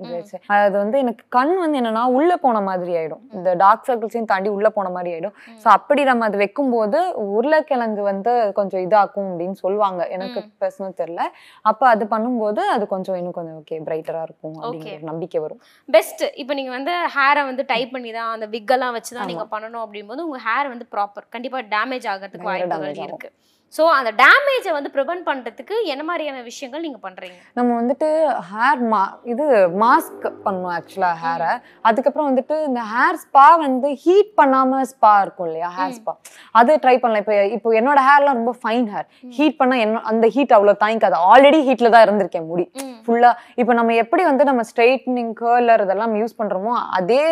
அது 0.56 0.74
வந்து 0.82 0.96
எனக்கு 1.04 1.24
கண் 1.36 1.52
வந்து 1.62 1.78
என்னன்னா 1.80 2.02
உள்ள 2.16 2.32
போன 2.44 2.60
மாதிரி 2.68 2.92
ஆயிடும். 3.00 3.22
இந்த 3.36 3.54
டார்க் 3.62 3.86
சர்க்கிள்ஸையும் 3.88 4.28
தாண்டி 4.32 4.50
உள்ள 4.56 4.68
போன 4.76 4.90
மாதிரி 4.96 5.12
ஆயிடும். 5.14 5.34
ஸோ 5.62 5.66
அப்படி 5.76 6.02
நம்ம 6.10 6.26
அது 6.28 6.38
வைக்கும்போது 6.42 6.98
உருளைக்கிழங்கு 7.36 8.02
வந்து 8.10 8.34
கொஞ்சம் 8.58 8.82
இதாக்கும் 8.86 9.30
அப்படின்னு 9.32 9.58
சொல்லுவாங்க. 9.64 10.00
எனக்கு. 10.16 10.42
பர்சனல் 10.62 10.98
தெரியல. 11.00 11.24
அப்ப 11.70 11.88
அது 11.94 12.06
பண்ணும்போது 12.14 12.62
அது 12.74 12.86
கொஞ்சம் 12.94 13.18
இன்னும் 13.20 13.36
கொஞ்சம் 13.38 13.56
ஓகே 13.62 13.78
பிரைட்டரா 13.88 14.22
இருக்கும் 14.28 14.56
அப்படிங்கிற 14.62 15.10
நம்பிக்கை 15.12 15.40
வரும். 15.46 15.60
பெஸ்ட் 15.88 16.24
இப்போ 16.42 16.54
நீங்க 16.60 16.72
வந்து 16.78 16.94
ஹேரை 17.16 17.44
வந்து 17.50 17.64
டைப் 17.72 17.94
பண்ணி 17.96 18.12
தான் 18.18 18.32
அந்த 18.36 18.48
விக்கெல்லாம் 18.56 18.96
வச்சு 18.98 19.12
தான் 19.18 19.30
நீங்க 19.32 19.46
பண்ணணும் 19.54 19.84
அப்படிங்கும்போது 19.84 20.26
உங்க 20.28 20.40
ஹேர் 20.48 20.72
வந்து 20.74 20.88
ப்ராப்பர் 20.94 21.26
கண்டிப்பா 21.36 21.60
டேமேஜ் 21.74 22.08
ஆகிறதுக்கு 22.14 22.50
வாய்ப்புகள் 22.52 23.02
ஆகும். 23.06 23.34
ஸோ 23.74 23.84
அந்த 23.98 24.10
டேமேஜை 24.20 24.72
வந்து 24.76 24.90
ப்ரிவென்ட் 24.96 25.24
பண்றதுக்கு 25.28 25.76
என்ன 25.92 26.02
மாதிரியான 26.08 26.42
விஷயங்கள் 26.48 26.82
நீங்க 26.84 26.98
பண்றீங்க? 27.06 27.38
நம்ம 27.58 27.70
வந்துட்டு 27.78 28.08
ஹேர் 28.50 28.82
மா 28.92 29.00
இது 29.32 29.46
மாஸ்க் 29.82 30.26
பண்ணணும் 30.44 30.74
ஆக்சுவலா 30.74 31.10
ஹேரை 31.22 31.52
அதுக்கப்புறம் 31.88 32.28
வந்துட்டு 32.28 32.56
இந்த 32.68 32.82
ஹேர் 32.92 33.18
ஸ்பா 33.22 33.46
வந்து 33.64 33.88
ஹீட் 34.04 34.30
பண்ணாம 34.40 34.82
ஸ்பா 34.92 35.12
இருக்கும் 35.24 35.48
இல்லையா? 35.48 35.70
ஹேர். 35.78 35.94
ஸ்பா 35.98 36.12
அது 36.60 36.76
ட்ரை 36.84 36.94
பண்ணலாம். 37.02 37.22
இப்போ 37.24 37.34
இப்போ 37.56 37.72
என்னோட 37.80 38.02
ஹேர்லாம் 38.08 38.38
ரொம்ப 38.40 38.54
ஃபைன் 38.60 38.86
ஹேர் 38.94 39.08
ஹீட் 39.38 39.58
பண்ணா 39.62 39.78
என்ன 39.86 40.02
அந்த 40.12 40.28
ஹீட் 40.36 40.54
அவ்வளோ 40.58 40.74
தாங்கிக்காது. 40.84 41.18
ஆல்ரெடி 41.32 41.60
ஹீட்ல 41.68 41.90
தான் 41.96 42.04
இருந்திருக்கேன் 42.06 42.46
முடி. 42.52 42.66
ஃபுல்லா 43.06 43.32
இப்போ 43.62 43.72
நம்ம 43.80 43.98
எப்படி 44.04 44.22
வந்து 44.30 44.48
நம்ம 44.50 44.64
ஸ்ட்ரைட்னிங் 44.70 45.34
கேர்லர் 45.42 45.84
இதெல்லாம் 45.86 46.16
யூஸ் 46.22 46.38
பண்றோமோ 46.42 46.76
அதே 47.00 47.22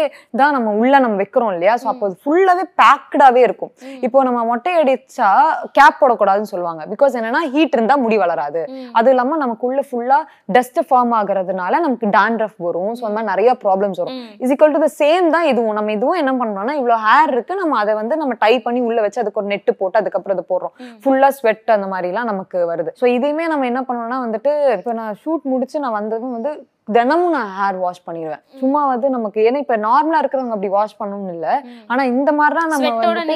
தான் 0.43 0.55
நம்ம 0.59 0.75
உள்ள 0.81 0.95
நம்ம 1.07 1.17
வைக்கிறோம் 1.23 1.53
இல்லையா? 1.55 1.77
ஸோ 1.85 1.89
அப்போ 1.95 2.13
ஃபுல்லாவே 2.25 2.67
பேக்டாவே 2.83 3.43
இருக்கும். 3.49 3.73
இப்போ 4.09 4.19
நம்ம 4.31 4.43
மொட்டை 4.53 4.75
அடிச்சா 4.83 5.31
கேப் 5.79 6.01
போடக்கூடாதுன்னு 6.33 6.53
சொல்லுவாங்க. 6.53 6.83
பிகாஸ் 6.93 7.17
என்னன்னா 7.19 7.43
ஹீட் 7.55 7.77
இருந்தா 7.77 7.95
முடி 8.05 8.17
வளராது. 8.23 8.63
அது 8.99 9.11
இல்லாம 9.13 9.39
நமக்குள்ள 9.45 9.83
ஃபுல்லா 9.89 10.19
டஸ்ட் 10.57 10.81
ஃபார்ம் 10.89 11.13
ஆகுறதுனால 11.21 11.81
நமக்கு 11.87 12.07
டாண்ட்ரஃப் 12.19 12.59
வரும். 12.67 12.93
ஸோ 12.99 13.03
அந்த 13.09 13.17
மாதிரி 13.19 13.31
நிறைய 13.33 13.51
ப்ராப்ளம்ஸ் 13.65 14.01
வரும். 14.03 14.19
Is 14.45 14.53
equal 14.55 14.77
to 14.77 14.83
the 14.87 14.91
same 15.03 15.29
தான் 15.37 15.49
இதுவும். 15.53 15.77
நம்ம 15.79 15.93
இதுவும் 15.99 16.21
என்ன 16.23 16.35
பண்றோம்னா 16.43 16.77
இவ்வளோ 16.81 16.99
ஹேர் 17.07 17.33
இருக்கு. 17.37 17.61
நம்ம 17.63 17.79
அதை 17.83 17.95
வந்து 18.03 18.17
நம்ம 18.23 18.37
டை 18.45 18.53
பண்ணி 18.67 18.83
உள்ள 18.89 19.01
வச்சு 19.07 19.23
அதுக்கு 19.25 19.43
ஒரு 19.43 19.51
நெட்டு 19.55 19.75
போட்டு 19.81 20.01
அதுக்கப்புறம் 20.03 20.37
அதை 20.39 20.47
போடுறோம். 20.53 20.75
ஃபுல்லா 21.05 21.31
ஸ்வெட் 21.39 21.77
அந்த 21.79 21.89
மாதிரிலாம் 21.95 22.31
நமக்கு 22.33 22.59
வருது. 22.73 22.93
ஸோ 23.03 23.07
இதையுமே 23.17 23.47
நம்ம 23.55 23.67
என்ன 23.73 23.83
பண்ணோம்னா 23.89 24.21
வந்துட்டு 24.27 24.53
இப்போ 24.79 24.95
நான் 25.01 25.19
ஷூட் 25.25 25.51
முடிச்சு 25.55 25.85
நான் 25.87 25.99
வந்ததும் 26.01 26.37
வந்து 26.39 26.53
தினமும் 26.97 27.35
நான் 27.35 27.51
ஹேர் 27.57 27.77
வாஷ் 27.83 28.07
பண்ணிடுவேன். 28.07 28.41
சும்மா 28.61 28.81
வந்து 28.93 29.07
நமக்கு 29.17 29.41
ஏன்னா 29.49 29.59
இப்போ 29.65 29.77
நார்மலா 29.85 30.21
இருக்கிறவங்க 30.23 30.55
அப்படி 30.57 30.71
வாஷ் 30.77 30.97
பண்ணணும்னு 31.01 31.35
இல்லை. 31.37 31.53
ஆனா 31.91 32.03
இந்த 32.15 32.31
மாதிரிலாம் 32.39 32.73
நம்ம 32.73 32.89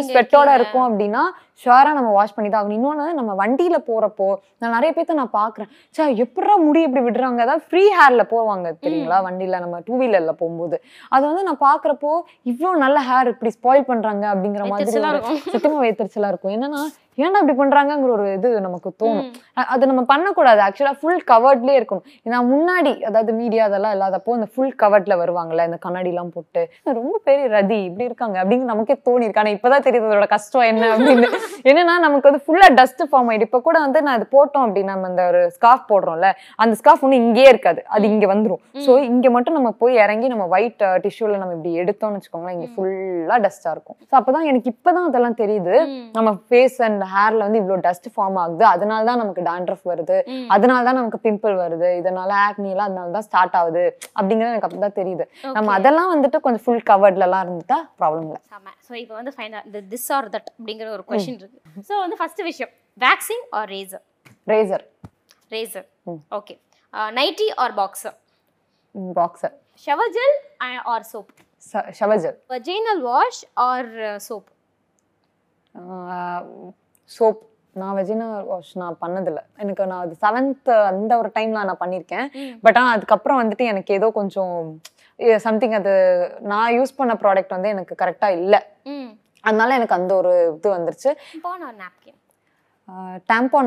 ஸ்வெட்டோட. 0.09 0.49
இருக்கோம் 0.59 0.87
அப்படின்னா 0.89 1.23
ஷுவரா 1.63 1.91
நம்ம 1.99 2.11
வாஷ் 2.17 2.35
பண்ணி 2.37 2.49
தான் 2.51 2.61
ஆகணும். 2.61 2.79
இன்னொன்று 2.79 3.19
நம்ம 3.21 3.35
வண்டியில 3.43 3.77
போறப்போ 3.89 4.29
நான் 4.61 4.75
நிறைய 4.77 4.91
பேர்த்த 4.97 5.21
நான் 5.21 5.37
பாக்குறேன். 5.41 5.71
சே 5.97 6.05
எப்படா 6.25 6.57
முடி 6.67 6.83
இப்படி 6.89 7.05
விடுறாங்க? 7.07 7.41
அதாவது 7.47 7.65
ஃப்ரீ 7.69 7.85
ஹேர்ல 8.01 8.25
போவாங்க 8.35 8.67
தெரியுங்களா? 8.85 9.19
வண்டியில 9.29 9.63
நம்ம 9.65 9.81
டூ 9.89 9.97
வீலர்ல 10.03 10.35
போகும்போது. 10.43 10.79
அது 11.17 11.25
வந்து 11.31 11.47
நான் 11.49 11.65
பாக்குறப்போ 11.69 12.13
இவ்வளோ 12.53 12.75
நல்ல 12.85 13.01
ஹேர் 13.09 13.33
இப்படி 13.35 13.53
ஸ்பாயில் 13.59 13.91
பண்றாங்க 13.91 14.27
அப்படிங்கிற 14.35 14.67
மாதிரி 14.75 14.85
வைத்தறிச்சலா 14.85 15.11
ஒரு 15.17 16.33
இருக்கும். 16.35 16.55
என்னன்னா 16.59 16.85
ஏன்டா 17.25 17.39
இப்படி 17.43 17.55
பண்றாங்கங்கிற 17.61 18.11
ஒரு 18.15 18.25
இது 18.37 18.49
நமக்கு 18.65 18.89
தோணும். 19.03 19.29
அது 19.75 19.85
நம்ம 19.91 20.03
பண்ணக்கூடாது. 20.11 20.61
ஆக்சுவலா 20.65 20.93
ஃபுல் 21.01 21.23
கவர்ட்லயே 21.31 21.77
இருக்கணும். 21.79 22.07
நான் 22.33 22.51
முன்னாடி 22.55 22.93
அதாவது 23.09 23.33
மீடியா 23.39 23.63
அதெல்லாம் 23.69 23.95
இல்லாதப்போ 23.97 24.35
இந்த 24.39 24.49
ஃபுல் 24.53 24.75
கவர்ட்ல 24.83 25.17
வருவாங்கல்ல 25.23 25.67
இந்த 25.69 25.79
கண்ணாடி 25.85 26.11
எல்லாம் 26.13 26.33
போட்டு. 26.35 26.63
ரொம்ப 26.99 27.15
பெரிய 27.29 27.47
ரதி 27.57 27.79
இப்படி 27.89 28.09
இருக்காங்க 28.11 28.37
அப்படின்னு 28.43 28.71
நமக்கே 28.73 28.97
தோணி 29.09 29.27
இருக்கு 29.27 29.43
ஆனா 29.45 29.55
இப்பதான் 29.57 29.87
தெரியுது 29.87 30.11
அதோட 30.11 30.29
கஷ்டம் 30.35 30.69
என்ன 30.73 30.91
அப்படின்னு. 30.97 31.31
என்னன்னா 31.71 31.95
நமக்கு 32.07 32.29
வந்து 32.29 32.43
ஃபுல்லா 32.47 32.69
டஸ்ட் 32.81 33.03
ஃபார்ம் 33.11 33.29
ஆயிடும் 33.31 33.49
இப்ப 33.49 33.61
கூட 33.67 33.77
வந்து 33.85 34.01
நான் 34.07 34.19
இது 34.19 34.27
போட்டோம் 34.37 34.65
அப்படின்னா 34.67 34.95
நம்ம 34.97 35.11
இந்த 35.13 35.25
ஒரு 35.31 35.41
ஸ்கார்ஃப் 35.57 35.87
போடுறோம்ல 35.93 36.29
அந்த 36.63 36.75
ஸ்கார்ஃப் 36.81 37.03
ஒன்றும் 37.07 37.23
இங்கேயே 37.25 37.49
இருக்காது. 37.53 37.81
அது 37.95 38.05
இங்க 38.13 38.27
வந்துரும். 38.33 38.63
சோ 38.87 38.93
இங்க 39.11 39.27
மட்டும் 39.37 39.57
நம்ம 39.59 39.71
போய் 39.83 40.01
இறங்கி 40.05 40.29
நம்ம 40.33 40.47
ஒயிட் 40.57 40.85
டிஷ்யூல 41.07 41.39
நம்ம 41.43 41.55
இப்படி 41.57 41.73
எடுத்தோம்னு 41.83 42.19
வச்சுக்கோங்களேன் 42.19 42.57
இங்க 42.59 42.69
ஃபுல்லா 42.75 43.39
டஸ்டா 43.47 43.71
இருக்கும். 43.77 43.99
ஸோ 44.09 44.15
அப்பதான் 44.21 44.49
எனக்கு 44.53 44.71
இப்பதான் 44.75 45.09
அதெல்லாம் 45.11 45.39
தெரியுது. 45.43 45.75
நம்ம 46.19 46.33
ஃபேஸ் 46.49 46.79
அண்ட் 46.89 47.05
ஹேர்ல 47.15 47.43
வந்து 47.47 47.61
இவ்வளவு 47.63 47.85
டஸ்ட் 47.89 48.09
ஃபார்ம் 48.15 48.39
ஆகுது. 48.45 48.65
அதனால 48.75 49.05
தான் 49.11 49.21
நமக்கு 49.23 49.45
டாண்ட்ரஃப் 49.51 49.85
வருது. 49.93 50.19
அதனால 50.57 50.81
தான் 50.89 50.99
நமக்கு 51.01 51.21
பிம்பிள் 51.27 51.57
வருது. 51.65 51.91
இதனால 52.03 52.31
ஆக்னி 52.47 52.71
எல்லாம் 52.75 52.89
அதனால 52.91 53.13
தான் 53.19 53.27
ஸ்டார்ட் 53.29 53.57
ஆகுது. 53.61 53.85
அப்படிங்கிறது 54.19 54.53
எனக்கு 54.55 54.69
அப்பதான் 54.71 54.99
தெரியுது. 55.01 55.27
நம்ம 55.59 55.75
அதெல்லாம் 55.79 56.13
வந்துட்டு 56.15 56.41
கொஞ்சம் 56.47 56.65
ஃபுல் 56.67 56.85
கவர்ட்ல 56.93 57.27
எல்லாம் 57.29 57.45
இருந்துட்டா 57.47 57.79
ப்ராப்ளம் 58.01 58.27
இல்லை. 58.29 58.41
ஸோ 58.89 58.93
இப்போ 59.03 59.15
வந்து 59.19 59.33
ஃபைனல் 59.37 59.85
திஸ் 59.93 60.09
ஆர் 60.17 60.27
தட் 60.35 60.49
அப்படிங்கிற 60.57 60.89
ஒரு 60.97 61.03
கொஷின் 61.11 61.36
இருக்கு. 61.41 61.59
ஸோ 61.89 61.95
வந்து 62.05 62.19
ஃபர்ஸ்ட் 62.21 62.43
விஷயம் 62.51 62.73
waxing 63.01 63.45
or 63.59 63.69
razor 63.75 64.05
razor 64.53 64.85
razor. 65.55 65.87
Okay 66.39 66.55
nighty 67.21 67.49
or 67.65 67.75
boxer 67.81 68.17
boxer 69.21 69.55
shower 69.87 70.13
gel 70.19 70.37
or 70.95 71.07
soap 71.13 71.33
shower gel 71.99 72.37
vaginal 72.55 73.03
wash 73.11 73.43
or 73.69 73.91
soap 74.29 74.49
soap 77.17 77.43
நான் 77.77 77.97
வெஜினா 77.97 78.27
வாஷ் 78.51 78.71
நான் 78.83 78.95
பண்ணதில்ல. 79.03 79.41
எனக்கு 79.63 79.83
நான் 79.91 80.03
அது 80.05 80.15
செவன்த் 80.23 80.71
அந்த 80.91 81.13
ஒரு 81.23 81.29
டைம்ல 81.35 81.65
நான் 81.69 81.83
பண்ணியிருக்கேன். 81.83 82.27
பட் 82.65 82.79
ஆனால் 82.81 82.95
அதுக்கப்புறம் 82.97 83.41
வந்துட்டு 83.41 83.65
எனக்கு 83.73 83.91
ஏதோ 83.99 84.09
கொஞ்சம் 84.19 84.55
சம்திங் 85.47 85.75
அது 85.81 85.93
நான் 86.53 86.75
யூஸ் 86.77 86.97
பண்ண 87.01 87.13
ப்ராடக்ட் 87.23 87.55
வந்து 87.57 87.73
எனக்கு 87.75 87.95
கரெக்டாக 88.03 88.39
இல்லை. 88.41 88.61
அதனால 89.47 89.77
எனக்கு 89.79 89.99
அந்த 89.99 90.13
ஒரு 90.21 90.33
இது 90.59 90.69
வந்துருச்சு. 90.77 91.11
நாப்கின் 91.83 92.21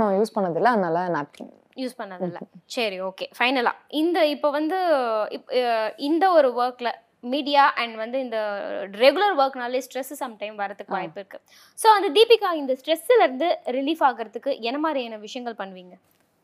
நான் 0.02 0.18
யூஸ் 0.20 0.36
பண்ணதில்லை 0.38 0.72
அதனால 0.76 1.04
நாப்கின் 1.18 1.52
யூஸ் 1.82 2.00
பண்ணதில்ல. 2.00 2.40
சரி 2.78 2.98
ஓகே 3.10 3.26
ஃபைனலா 3.38 3.74
இந்த 4.02 4.20
இப்போ 4.36 4.50
வந்து 4.58 4.80
இந்த 6.10 6.26
ஒரு 6.38 6.50
ஒர்க்ல 6.64 6.90
மீடியா 7.34 7.64
அண்ட் 7.82 7.96
வந்து 8.02 8.18
இந்த 8.26 8.38
ரெகுலர் 9.04 9.34
ஒர்க்னாலே 9.44 9.80
ஸ்ட்ரெஸ் 9.86 10.14
சம்டைம் 10.24 10.56
வரதுக்கு 10.62 10.96
வாய்ப்பு 10.98 11.20
இருக்கு. 11.22 11.40
ஸோ 11.78 11.88
அந்த 11.98 12.10
தீபிகா 12.18 12.50
இந்த 12.62 12.74
ஸ்ட்ரெஸ்ல 12.82 13.22
இருந்து 13.26 13.48
ரிலீஃப் 13.78 14.04
ஆகிறதுக்கு 14.10 14.52
என்ன 14.70 14.80
மாதிரியான 14.86 15.20
விஷயங்கள் 15.28 15.60
பண்ணுவீங்க? 15.62 15.96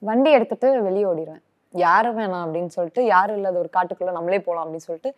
வண்டி 0.02 0.32
எடுத்துட்டு 0.38 0.70
வெளியே 0.88 1.06
ஓடிடுவேன் 1.12 1.44
யாரும் 1.74 2.18
வேணாம் 2.20 2.44
அப்படின்னு 2.46 2.74
சொல்லிட்டு 2.76 3.02
யாரும் 3.14 3.38
இல்லாத 3.40 3.58
ஒரு 3.64 3.70
காட்டுக்குள்ள 3.78 4.12
நம்மளே 4.18 4.40
போகலாம் 4.48 4.64
அப்படின்னு 4.66 4.88
சொல்லிட்டு 4.88 5.12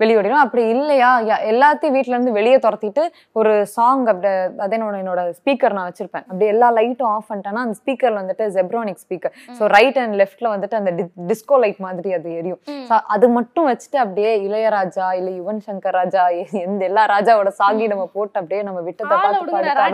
வெளியே 0.00 0.18
ஓடிடுவேன் 0.18 0.44
அப்படி 0.44 0.62
இல்லையா? 0.74 1.10
எல்லாத்தையும் 1.52 1.96
வீட்ல 1.96 2.14
இருந்து 2.14 2.36
வெளியே 2.38 2.58
துரத்திட்டு 2.64 3.02
ஒரு 3.40 3.52
சாங் 3.74 4.04
அப்படி 4.12 4.30
அதே 4.64 4.74
என்னோட 4.78 4.96
என்னோட 5.02 5.22
ஸ்பீக்கர் 5.38 5.76
நான் 5.76 5.88
வச்சிருப்பேன். 5.88 6.24
அப்படி 6.28 6.46
எல்லா 6.54 6.68
லைட்டும் 6.78 7.10
ஆஃப் 7.14 7.28
பண்ணிட்டேன்னா 7.30 7.64
அந்த 7.66 7.76
ஸ்பீக்கர்ல 7.80 8.20
வந்துட்டு 8.22 8.46
Zebronic 8.56 9.02
speaker 9.04 9.34
so 9.58 9.70
right 9.76 10.00
and 10.04 10.16
லெஃப்ட்ல 10.22 10.48
வந்துட்டு 10.54 10.78
அந்த 10.80 10.92
டிஸ்கோ 11.30 11.58
லைட் 11.64 11.80
மாதிரி 11.86 12.12
அது 12.18 12.28
எரியும். 12.40 12.60
So, 12.90 12.94
அது 13.14 13.26
மட்டும் 13.36 13.68
வச்சுட்டு 13.70 13.98
அப்படியே 14.04 14.30
இளையராஜா 14.46 15.08
இல்ல 15.18 15.30
யுவன் 15.38 15.60
சங்கர் 15.66 15.96
ராஜா 16.00 16.22
எந்த 16.64 16.82
எல்லா 16.88 17.04
ராஜாவோட 17.14 17.52
சாங்கி 17.60 17.86
நம்ம 17.92 18.06
போட்டு 18.14 18.38
அப்படியே 18.40 18.62
நம்ம 18.68 18.80
விட்டதை 18.88 19.10
ஆள 19.18 19.22
பார்த்து 19.22 19.84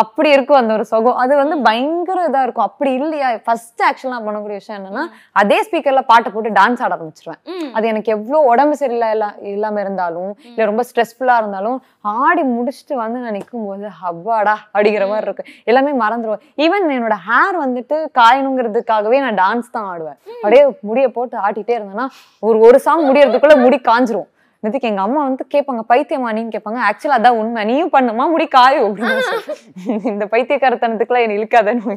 அப்படி 0.00 0.28
இருக்கும் 0.36 0.60
அந்த 0.60 0.72
ஒரு 0.76 0.84
சுகம். 0.90 1.18
அது 1.22 1.32
வந்து 1.40 1.56
பயங்கர 1.66 2.18
இதா 2.28 2.40
இருக்கும். 2.46 2.66
அப்படி 2.68 2.90
இல்லையா? 3.00 3.28
ஃபர்ஸ்ட் 3.46 3.82
ஆக்சுவலா 3.88 4.18
பண்ணக்கூடிய 4.26 4.58
விஷயம் 4.60 4.78
என்னன்னா 4.80 5.04
அதே 5.42 5.58
ஸ்பீக்கர்ல 5.66 6.02
பாட்டு 6.10 6.32
போட்டு 6.34 6.50
டான்ஸ் 6.58 6.82
ஆட 6.84 6.92
ஆரம்பிச்சிருவேன். 6.96 7.40
அது 7.76 7.86
எனக்கு 7.92 8.10
எவ்வளவு 8.16 8.48
உடம்பு 8.52 8.65
சரியில்லை 8.72 9.10
இல்ல- 9.10 9.34
இல்லாம 9.40 9.80
இருந்தாலும் 9.80 10.36
இல்ல 10.42 10.64
ரொம்ப 10.64 10.82
ஸ்ட்ரெஸ்ஃபுல்லா 10.82 11.36
இருந்தாலும் 11.36 11.82
ஆடி 12.00 12.42
முடிச்சுட்டு 12.42 12.94
வந்து 12.94 13.18
நான் 13.18 13.32
நிற்கும் 13.32 13.66
போது 13.66 13.88
ஹப்பாடா 14.02 14.56
அப்படிங்கிற 14.74 15.08
மாதிரி 15.08 15.22
இருக்கு 15.22 15.44
எல்லாமே 15.64 15.92
மறந்துடுவேன் 15.92 16.42
ஈவன் 16.56 16.98
என்னோட 16.98 17.16
ஹேர் 17.28 17.56
வந்துட்டு 17.64 18.06
காயணுங்கிறதுக்காகவே 18.18 19.20
நான் 19.20 19.34
டான்ஸ் 19.34 19.70
தான் 19.70 19.86
ஆடுவேன். 19.86 20.18
அப்படியே 20.34 20.76
முடிய 20.80 21.08
போட்டு 21.10 21.38
ஆட்டிட்டே 21.38 21.78
இருந்தேன்னா 21.78 22.06
ஒரு 22.38 22.58
ஒரு 22.60 22.80
சாங் 22.80 23.04
முடியறதுக்குள்ள 23.04 23.62
முடி 23.62 23.76
காஞ்சிரும். 23.76 24.28
இதுக்கு 24.66 24.90
எங்க 24.90 25.02
அம்மா 25.02 25.20
வந்து 25.22 25.44
கேட்பாங்க 25.54 25.82
பைத்தியமா? 25.90 26.30
நீன்னு 26.36 26.54
கேட்பாங்க 26.54 26.80
ஆக்சுவலா 26.88 27.18
அதான் 27.18 27.38
உண்மை. 27.40 27.62
நீயும் 27.64 27.92
பண்ணுமா? 27.96 28.24
முடி 28.32 28.46
காயும். 28.48 28.94
இந்த 30.10 30.24
பைத்தியக்காரத்தனத்துக்குலாம் 30.32 31.24
என்ன 31.24 31.36
இழுக்காதன்னு 31.38 31.96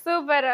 சூப்பர் 0.00 0.48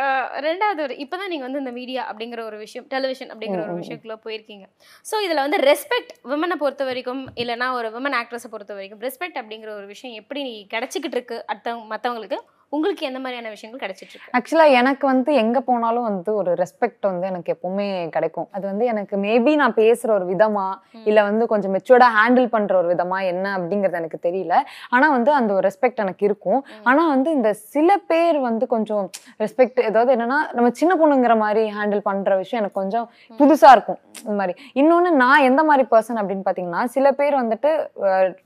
ரெண்டாவது 0.46 0.82
ஒரு 0.86 0.96
இப்போதான் 0.96 1.32
நீங்க 1.32 1.44
வந்து 1.44 1.62
இந்த 1.64 1.72
மீடியா 1.72 2.04
அப்படிங்கிற 2.10 2.42
ஒரு 2.44 2.58
விஷயம் 2.58 2.86
டெலிவிஷன் 2.94 3.30
அப்படிங்கிற 3.32 3.60
ஒரு 3.66 3.76
விஷயக்குள்ள 3.80 4.16
போயிருக்கீங்க. 4.24 4.64
ஸோ 5.06 5.14
இதுல 5.26 5.42
வந்து 5.46 5.60
ரெஸ்பெக்ட் 5.66 6.12
விமனை 6.32 6.56
பொறுத்த 6.56 6.84
வரைக்கும் 6.84 7.22
இல்லைன்னா 7.36 7.68
ஒரு 7.72 7.90
விமன் 7.96 8.18
ஆக்ட்ரஸை 8.20 8.50
பொறுத்த 8.50 8.74
வரைக்கும் 8.74 9.02
ரெஸ்பெக்ட் 9.02 9.40
அப்படிங்கிற 9.42 9.72
ஒரு 9.76 9.86
விஷயம் 9.86 10.18
எப்படி 10.22 10.42
கிடைச்சிக்கிட்டு 10.74 11.18
இருக்கு 11.18 11.38
அடுத்தவங்க 11.50 11.86
மற்றவங்களுக்கு 11.92 12.40
உங்களுக்கு 12.72 13.06
எந்த 13.06 13.18
மாதிரியான 13.22 13.50
விஷயங்கள் 13.54 13.80
கிடைச்சிட்டு 13.82 14.12
இருக்கு 14.12 14.32
ஆக்சுவலா 14.36 14.66
எனக்கு 14.80 15.04
வந்து 15.06 15.30
எங்க 15.34 15.58
போனாலும் 15.60 16.06
வந்து 16.08 16.30
ஒரு 16.34 16.50
ரெஸ்பெக்ட் 16.60 17.04
வந்து 17.08 17.26
எனக்கு 17.26 17.52
எப்பவுமே 17.54 17.86
கிடைக்கும். 18.10 18.48
அது 18.56 18.64
வந்து 18.66 18.84
எனக்கு 18.92 19.14
மேபி 19.24 19.52
நான் 19.56 19.74
பேசுற 19.80 20.10
ஒரு 20.10 20.26
விதமா 20.30 20.64
இல்ல 21.08 21.22
வந்து 21.22 21.46
கொஞ்சம் 21.46 21.74
மெச்சூர்டா 21.74 22.08
ஹேண்டில் 22.18 22.48
பண்ற 22.54 22.72
ஒரு 22.78 22.88
விதமா 22.94 23.18
என்ன 23.32 23.46
அப்படிங்கறது 23.58 23.98
எனக்கு 24.00 24.20
தெரியல. 24.28 24.54
ஆனா 24.88 25.08
வந்து 25.10 25.32
அந்த 25.40 25.52
ஒரு 25.54 25.64
ரெஸ்பெக்ட் 25.68 26.02
எனக்கு 26.04 26.24
இருக்கும். 26.24 26.60
ஆனா 26.82 27.02
வந்து 27.08 27.30
இந்த 27.30 27.52
சில 27.74 27.98
பேர் 28.12 28.38
வந்து 28.48 28.66
கொஞ்சம் 28.66 29.04
ரெஸ்பெக்ட் 29.44 29.82
ஏதாவது 29.90 30.14
என்னன்னா 30.16 30.40
நம்ம 30.56 30.70
சின்ன 30.82 30.94
பொண்ணுங்கிற 31.02 31.36
மாதிரி 31.44 31.64
ஹேண்டில் 31.78 32.02
பண்ற 32.08 32.36
விஷயம் 32.36 32.62
எனக்கு 32.62 32.80
கொஞ்சம் 32.80 33.06
புதுசா 33.40 33.70
இருக்கும். 33.76 34.00
இந்த 34.24 34.36
மாதிரி. 34.40 34.56
இன்னொன்னு 34.82 35.12
நான் 35.24 35.46
எந்த 35.50 35.64
மாதிரி 35.70 35.86
பர்சன் 35.94 36.20
அப்படின்னு 36.22 36.48
பாத்தீங்கன்னா 36.48 36.84
சில 36.96 37.12
பேர் 37.12 37.40
வந்துட்டு 37.42 37.72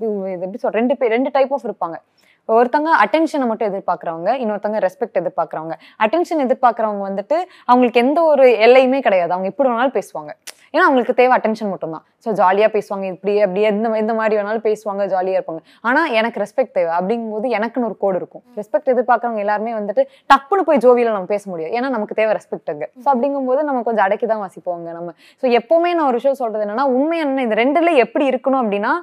இது 0.05 0.45
எப்படி 0.45 0.61
சொல்ற 0.65 0.77
ரெண்டு 0.81 0.97
பேர் 0.97 1.17
ரெண்டு 1.19 1.31
டைப் 1.39 1.55
ஆஃப் 1.57 1.69
இருப்பாங்க. 1.71 1.99
ஒருத்தங்க 2.49 2.91
அட்டென்ஷனை 3.05 3.47
மட்டும் 3.51 3.69
எதிர்பார்க்குறவங்க 3.71 4.31
இன்னொருத்தங்க 4.43 4.81
ரெஸ்பெக்ட் 4.87 5.21
எதிர்பார்க்குறவங்க. 5.23 5.75
அட்டென்ஷன் 6.05 6.43
எதிர்பார்க்குறவங்க 6.47 7.03
வந்துட்டு 7.11 7.39
அவங்களுக்கு 7.71 8.03
எந்த 8.05 8.19
ஒரு 8.33 8.45
எல்லையுமே 8.67 9.01
கிடையாது. 9.07 9.33
அவங்க 9.37 9.49
எப்படி 9.53 9.69
வேணாலும் 9.71 9.97
பேசுவாங்க. 9.99 10.33
ஏன்னா 10.75 10.85
அவங்களுக்கு 10.87 11.15
தேவை 11.19 11.33
அட்டென்ஷன் 11.37 11.71
மட்டும்தான். 11.73 12.05
ஸோ 12.25 12.29
ஜாலியாக 12.39 12.71
பேசுவாங்க 12.75 13.05
இப்படி 13.13 13.33
அப்படி 13.45 13.61
எந்த 13.71 13.89
எந்த 14.01 14.13
மாதிரி 14.21 14.35
வேணாலும் 14.39 14.65
பேசுவாங்க 14.67 15.03
ஜாலியாக 15.13 15.39
இருப்பாங்க. 15.39 15.61
ஆனால் 15.89 16.09
எனக்கு 16.19 16.39
ரெஸ்பெக்ட் 16.45 16.75
தேவை. 16.79 16.93
அப்படிங்கும்போது 16.99 17.47
எனக்குன்னு 17.59 17.89
ஒரு 17.91 17.97
கோடு 18.03 18.19
இருக்கும். 18.21 18.45
ரெஸ்பெக்ட் 18.61 18.91
எதிர்பார்க்குறவங்க 18.95 19.43
எல்லாருமே 19.45 19.73
வந்துட்டு 19.79 20.05
டப்புன்னு 20.33 20.67
போய் 20.69 20.83
ஜோவியில் 20.85 21.13
நம்ம 21.17 21.31
பேச 21.35 21.45
முடியாது. 21.53 21.73
ஏன்னா 21.79 21.91
நமக்கு 21.97 22.19
தேவை 22.21 22.33
ரெஸ்பெக்ட் 22.39 22.73
அங்கே. 22.75 22.89
ஸோ 23.03 23.09
அப்படிங்கும்போது 23.15 23.63
நம்ம 23.69 23.83
கொஞ்சம் 23.89 24.07
அடக்கி 24.07 24.29
தான் 24.33 24.43
வாசிப்போங்க 24.45 24.93
நம்ம. 24.99 25.13
ஸோ 25.43 25.49
எப்போவுமே 25.61 25.93
நான் 25.99 26.09
ஒரு 26.13 26.21
விஷயம் 26.21 26.41
சொல்கிறது 26.43 26.67
என்னன்னா 26.67 26.87
உண்மை 26.97 27.19
என்ன 27.27 27.45
இந்த 27.49 27.59
ரெண்டுல 27.65 27.93
எப்படி 28.07 28.27
இருக்கணும் 28.33 28.63
அப்படின்னா 28.63 28.95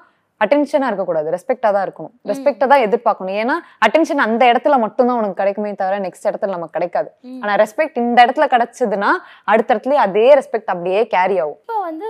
அட்டென்ஷனாக 0.43 0.89
இருக்கக்கூடாது. 0.91 1.27
ரெஸ்பெக்டாக 1.35 1.71
தான் 1.77 1.85
இருக்கணும். 1.87 2.13
ரெஸ்பெக்டை 2.31 2.67
தான் 2.73 2.83
எதிர்பார்க்கணும். 2.87 3.37
ஏன்னா 3.43 3.55
அட்டென்ஷன் 3.85 4.23
அந்த 4.27 4.43
இடத்துல 4.51 4.77
மட்டும்தான் 4.85 5.19
உனக்கு 5.21 5.39
கிடைக்குமே 5.41 5.71
தவிர 5.81 5.99
நெக்ஸ்ட் 6.05 6.29
இடத்துல 6.31 6.55
நமக்கு 6.57 6.75
கிடைக்காது. 6.77 7.09
ஆனா 7.43 7.55
ரெஸ்பெக்ட் 7.63 8.01
இந்த 8.03 8.17
இடத்துல 8.25 8.47
கிடைச்சதுன்னா 8.53 9.11
அடுத்த 9.53 9.69
இடத்துல 9.75 9.99
அதே 10.05 10.27
ரெஸ்பெக்ட் 10.39 10.71
அப்படியே 10.73 11.01
கேரி 11.15 11.37
ஆகும். 11.43 11.59
இப்போ 11.63 11.77
வந்து 11.89 12.09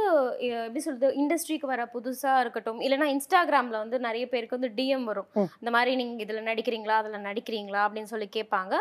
எப்படி 0.63 0.83
சொல்றது 0.87 1.13
இண்டஸ்ட்ரிக்கு 1.23 1.71
வர 1.73 1.83
புதுசா 1.95 2.33
இருக்கட்டும் 2.43 2.79
இல்லைன்னா 2.87 3.09
இன்ஸ்டாகிராம்ல 3.15 3.77
வந்து 3.83 3.99
நிறைய 4.07 4.25
பேருக்கு 4.33 4.57
வந்து 4.59 4.71
டிஎம் 4.79 5.07
வரும். 5.11 5.29
இந்த 5.61 5.71
மாதிரி 5.77 5.91
நீங்க 6.01 6.23
இதுல 6.25 6.43
நடிக்கிறீங்களா 6.51 6.97
அதுல 7.01 7.19
நடிக்கிறீங்களா 7.29 7.81
அப்படின்னு 7.87 8.13
சொல்லி 8.13 8.29
கேட்பாங்க. 8.37 8.73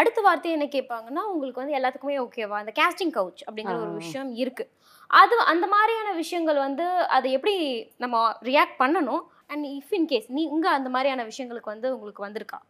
அடுத்த 0.00 0.20
வார்த்தை 0.26 0.52
என்ன 0.58 0.66
கேட்பாங்கன்னா 0.76 1.24
உங்களுக்கு 1.32 1.62
வந்து 1.62 1.76
எல்லாத்துக்குமே 1.80 2.16
ஓகேவா 2.26 2.56
அந்த 2.62 2.72
கேஸ்டிங் 2.80 3.14
கவுச் 3.18 3.42
அப்படிங்கிற 3.46 3.76
ஒரு. 3.82 3.92
விஷயம் 4.04 4.30
இருக்கு. 4.42 4.64
அது 5.06 5.38
அந்த 5.38 5.66
மாதிரியான 5.66 6.12
விஷயங்கள் 6.12 6.56
வந்து 6.56 6.84
அதை 7.06 7.32
எப்படி 7.32 7.56
நம்ம 7.96 8.32
ரியாக்ட் 8.42 8.78
பண்ணணும்? 8.78 9.24
அண்ட் 9.46 9.64
இஃப் 9.64 9.94
இன் 9.94 10.06
கேஸ் 10.06 10.30
இங்கே 10.30 10.68
அந்த 10.68 10.88
மாதிரியான 10.88 11.24
விஷயங்களுக்கு 11.24 11.72
வந்து 11.74 11.98
உங்களுக்கு 11.98 12.26
வந்திருக்கா? 12.26 12.60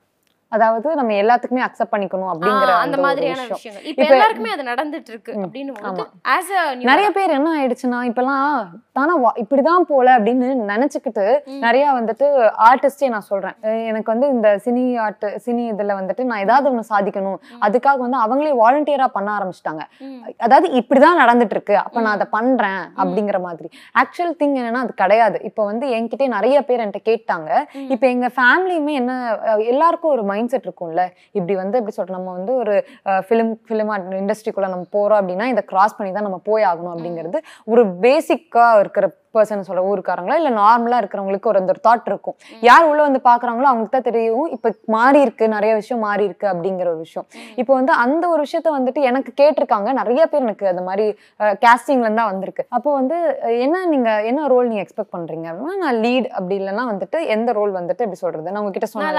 அதாவது 0.52 0.88
நம்ம 0.94 1.12
எல்லாத்துக்குமே 1.22 1.62
அக்செப்ட் 1.66 1.92
பண்ணிக்கணும் 1.92 2.30
அப்படிங்கிற 2.32 2.72
அந்த 2.84 2.96
மாதிரியான 3.04 3.40
விஷயம். 3.40 3.58
விஷயங்கள். 3.58 3.86
இப்போ 3.90 4.02
எல்லாருக்குமே 4.14 4.50
அது 4.54 4.64
நடந்துட்டு 4.70 5.10
இருக்கு 5.12 5.32
அப்படின்னு 5.44 6.84
நிறைய 6.90 7.08
பேர் 7.10 7.36
என்ன 7.36 7.48
ஆயிடுச்சுன்னா 7.58 8.00
இப்பெல்லாம் 8.10 8.48
தானே 8.98 9.14
இப்படிதான் 9.42 9.86
போல 9.90 10.06
அப்படின்னு 10.18 10.48
நினைச்சுக்கிட்டு 10.72 11.24
நிறைய 11.64 11.86
வந்துட்டு 11.98 12.26
ஆர்டிஸ்டே 12.68 13.08
நான் 13.14 13.26
சொல்றேன். 13.30 13.56
எனக்கு 13.90 14.12
வந்து 14.12 14.26
இந்த 14.34 14.48
சினி 14.66 14.84
ஆர்ட் 15.04 15.26
சினி 15.46 15.64
இதுல 15.72 15.96
வந்துட்டு 16.00 16.24
நான் 16.30 16.42
ஏதாவது 16.46 16.68
ஒண்ணு 16.70 16.84
சாதிக்கணும். 16.92 17.38
அதுக்காக 17.66 17.98
வந்து 18.04 18.18
அவங்களே 18.24 18.52
வாலண்டியரா 18.62 19.08
பண்ண 19.16 19.30
ஆரம்பிச்சிட்டாங்க. 19.38 19.84
அதாவது 20.46 20.68
இப்படிதான் 20.80 21.20
நடந்துட்டு 21.22 21.56
இருக்கு 21.58 21.76
அப்ப 21.84 21.96
நான் 22.00 22.16
அதை 22.18 22.28
பண்றேன் 22.36 22.82
அப்படிங்கிற 23.00 23.40
மாதிரி. 23.48 23.68
ஆக்சுவல் 24.02 24.38
திங் 24.42 24.56
என்னன்னா 24.60 24.84
அது 24.86 24.94
கிடையாது. 25.02 25.40
இப்ப 25.50 25.64
வந்து 25.64 25.86
என்கிட்ட 25.96 26.28
நிறைய 26.36 26.56
பேர் 26.68 26.82
என்கிட்ட 26.84 27.02
கேட்டாங்க. 27.10 27.50
இப்ப 27.94 28.04
எங்க 28.14 28.30
ஃபேமிலியுமே 28.38 28.94
என்ன 29.02 29.12
எல்லாருக்கும் 29.72 30.14
ஒரு 30.14 30.24
மைண்ட் 30.34 30.52
செட் 30.54 30.68
இருக்கும்ல. 30.68 31.04
இப்படி 31.38 31.56
வந்து 31.62 31.78
எப்படி 31.80 31.96
சொல்ற 31.98 32.16
நம்ம 32.18 32.32
வந்து 32.38 32.54
ஒரு 32.62 32.76
ஃபிலிம் 33.26 33.52
ஃபிலிம் 33.68 33.92
இண்டஸ்ட்ரிக்குள்ள 34.22 34.70
நம்ம 34.76 34.88
போறோம் 34.96 35.20
அப்படின்னா 35.22 35.48
இதை 35.54 35.64
கிராஸ் 35.74 35.98
பண்ணி 35.98 36.12
தான் 36.18 36.28
நம்ம 36.28 36.40
போய் 36.50 36.70
ஆகணும் 36.72 36.94
அப்படிங்கிறது 36.96 37.40
ஒரு 37.74 37.84
பேசிக்கா 38.06 38.68
இருக்கிற 38.84 39.06
பர்சன் 39.36 39.66
சொல்ற 39.68 39.82
ஊருக்காரங்களா 39.90 40.36
இல்ல 40.40 40.50
நார்மலா 40.62 40.98
இருக்கிறவங்களுக்கு 41.02 41.50
ஒரு 41.52 41.60
அந்த 41.62 41.72
ஒரு 41.74 41.82
தாட் 41.88 42.08
இருக்கும். 42.10 42.36
யார் 42.68 42.88
உள்ள 42.90 43.00
வந்து 43.08 43.20
பாக்குறாங்களோ 43.28 43.68
அவங்களுக்கு 43.70 43.96
தான் 43.96 44.08
தெரியும் 44.10 44.48
இப்ப 44.56 44.72
மாறி 44.96 45.20
இருக்கு 45.26 45.44
நிறைய 45.56 45.72
விஷயம் 45.80 46.02
மாறி 46.06 46.24
இருக்கு 46.28 46.46
அப்படிங்கிற 46.52 46.88
ஒரு 46.94 47.00
விஷயம். 47.06 47.26
இப்போ 47.62 47.72
வந்து 47.80 47.92
அந்த 48.04 48.24
ஒரு 48.34 48.40
விஷயத்த 48.46 48.70
வந்துட்டு 48.78 49.02
எனக்கு 49.10 49.32
கேட்டிருக்காங்க 49.42 49.92
நிறைய 50.00 50.22
பேர் 50.32 50.46
எனக்கு 50.48 50.66
அந்த 50.72 50.84
மாதிரி 50.88 51.06
கேஸ்டிங்ல 51.64 52.06
இருந்தா 52.08 52.26
வந்திருக்கு. 52.32 52.64
அப்போ 52.78 52.92
வந்து 53.00 53.18
என்ன 53.66 53.84
நீங்க 53.94 54.10
என்ன 54.30 54.46
ரோல் 54.54 54.70
நீங்க 54.70 54.84
எக்ஸ்பெக்ட் 54.84 55.14
பண்றீங்க 55.16 55.46
அப்படின்னா 55.52 55.76
நான் 55.84 56.00
லீட் 56.06 56.28
அப்படி 56.38 56.56
இல்லைன்னா 56.60 56.86
வந்துட்டு 56.92 57.20
எந்த 57.36 57.52
ரோல் 57.58 57.72
வந்துட்டு 57.80 58.04
எப்படி 58.06 58.22
சொல்றது? 58.24 58.48
நான் 58.52 58.62
உங்ககிட்ட 58.64 58.90
சொன்னேன் 58.94 59.12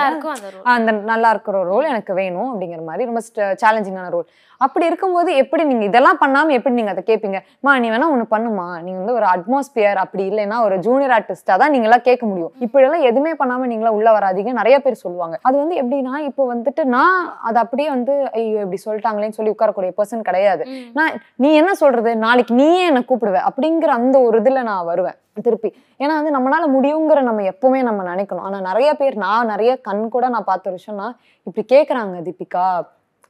அந்த 0.76 0.92
நல்லா 1.12 1.30
இருக்கிற 1.36 1.64
ரோல் 1.72 1.92
எனக்கு 1.94 2.14
வேணும் 2.22 2.50
அப்படிங்கிற 2.52 2.84
மாதிரி 2.90 3.10
ரொம்ப 3.12 3.22
சேலஞ்சிங்கான 3.64 4.10
ரோல் 4.16 4.28
அப்படி 4.62 4.86
இருக்கும்போது 4.90 5.30
எப்படி 5.42 5.64
நீங்க 5.70 5.86
இதெல்லாம் 5.90 6.20
பண்ணாம 6.22 6.54
எப்படி 6.58 6.76
நீங்க 6.78 6.92
அதை 6.94 7.02
கேட்பீங்க 7.10 7.40
மா 7.66 7.72
நீ 7.84 7.88
வேணா 7.94 8.08
ஒண்ணு 8.14 8.26
பண்ணுமா? 8.34 8.68
நீ 8.86 8.92
வந்து 9.00 9.16
ஒரு 9.20 9.26
அட்மாஸ்பியர் 9.34 10.00
அப்படி 10.06 10.24
இல்லைன்னா 10.32 10.60
ஒரு 10.68 10.78
ஜூனியர் 10.86 11.16
ஆர்டிஸ்டா 11.18 11.56
தான் 11.64 11.74
நீங்களா 11.76 12.00
கேட்க 12.08 12.24
முடியும். 12.32 12.54
இப்படி 12.66 12.86
எல்லாம் 12.88 13.08
எதுவுமே 13.10 13.34
பண்ணாம 13.42 13.68
நீங்களா 13.72 13.92
உள்ள 13.98 14.10
வராதீங்க. 14.18 14.54
நிறைய 14.62 14.78
பேர் 14.86 15.04
சொல்லுவாங்க. 15.04 15.36
அது 15.48 15.56
வந்து 15.64 15.76
எப்படின்னா 15.82 16.16
இப்போ 16.30 16.46
வந்துட்டு 16.54 16.84
நான் 16.96 17.20
அது 17.50 17.60
அப்படியே 17.64 17.90
வந்து 17.96 18.16
ஐயோ 18.40 18.64
இப்படி 18.66 18.82
சொல்லிட்டாங்களேன்னு 18.86 19.38
சொல்லி 19.40 19.54
உட்காரக்கூடிய 19.56 19.94
பர்சன் 20.00 20.28
கிடையாது. 20.30 20.66
நான் 21.00 21.14
நீ 21.46 21.52
என்ன 21.62 21.74
சொல்றது? 21.84 22.14
நாளைக்கு 22.26 22.56
நீயே 22.62 22.84
என்ன 22.92 23.04
கூப்பிடுவ 23.12 23.42
அப்படிங்கிற 23.50 23.94
அந்த 24.00 24.18
ஒரு 24.28 24.40
இதுல 24.44 24.64
நான் 24.72 24.90
வருவேன் 24.92 25.20
திருப்பி. 25.46 25.70
ஏன்னா 26.02 26.14
வந்து 26.18 26.36
நம்மளால 26.36 26.66
முடியுங்கிற 26.76 27.22
நம்ம 27.30 27.42
எப்பவுமே 27.52 27.80
நம்ம 27.88 28.04
நினைக்கணும். 28.12 28.46
ஆனா 28.50 28.60
நிறைய 28.70 28.90
பேர் 29.00 29.16
நான் 29.24 29.52
நிறைய 29.54 29.72
கண் 29.88 30.04
கூட 30.14 30.26
நான் 30.36 30.50
பார்த்த 30.52 30.76
விஷயம்னா 30.78 31.08
இப்படி 31.48 31.64
கேக்குறாங்க 31.74 32.22
தீபிகா. 32.28 32.68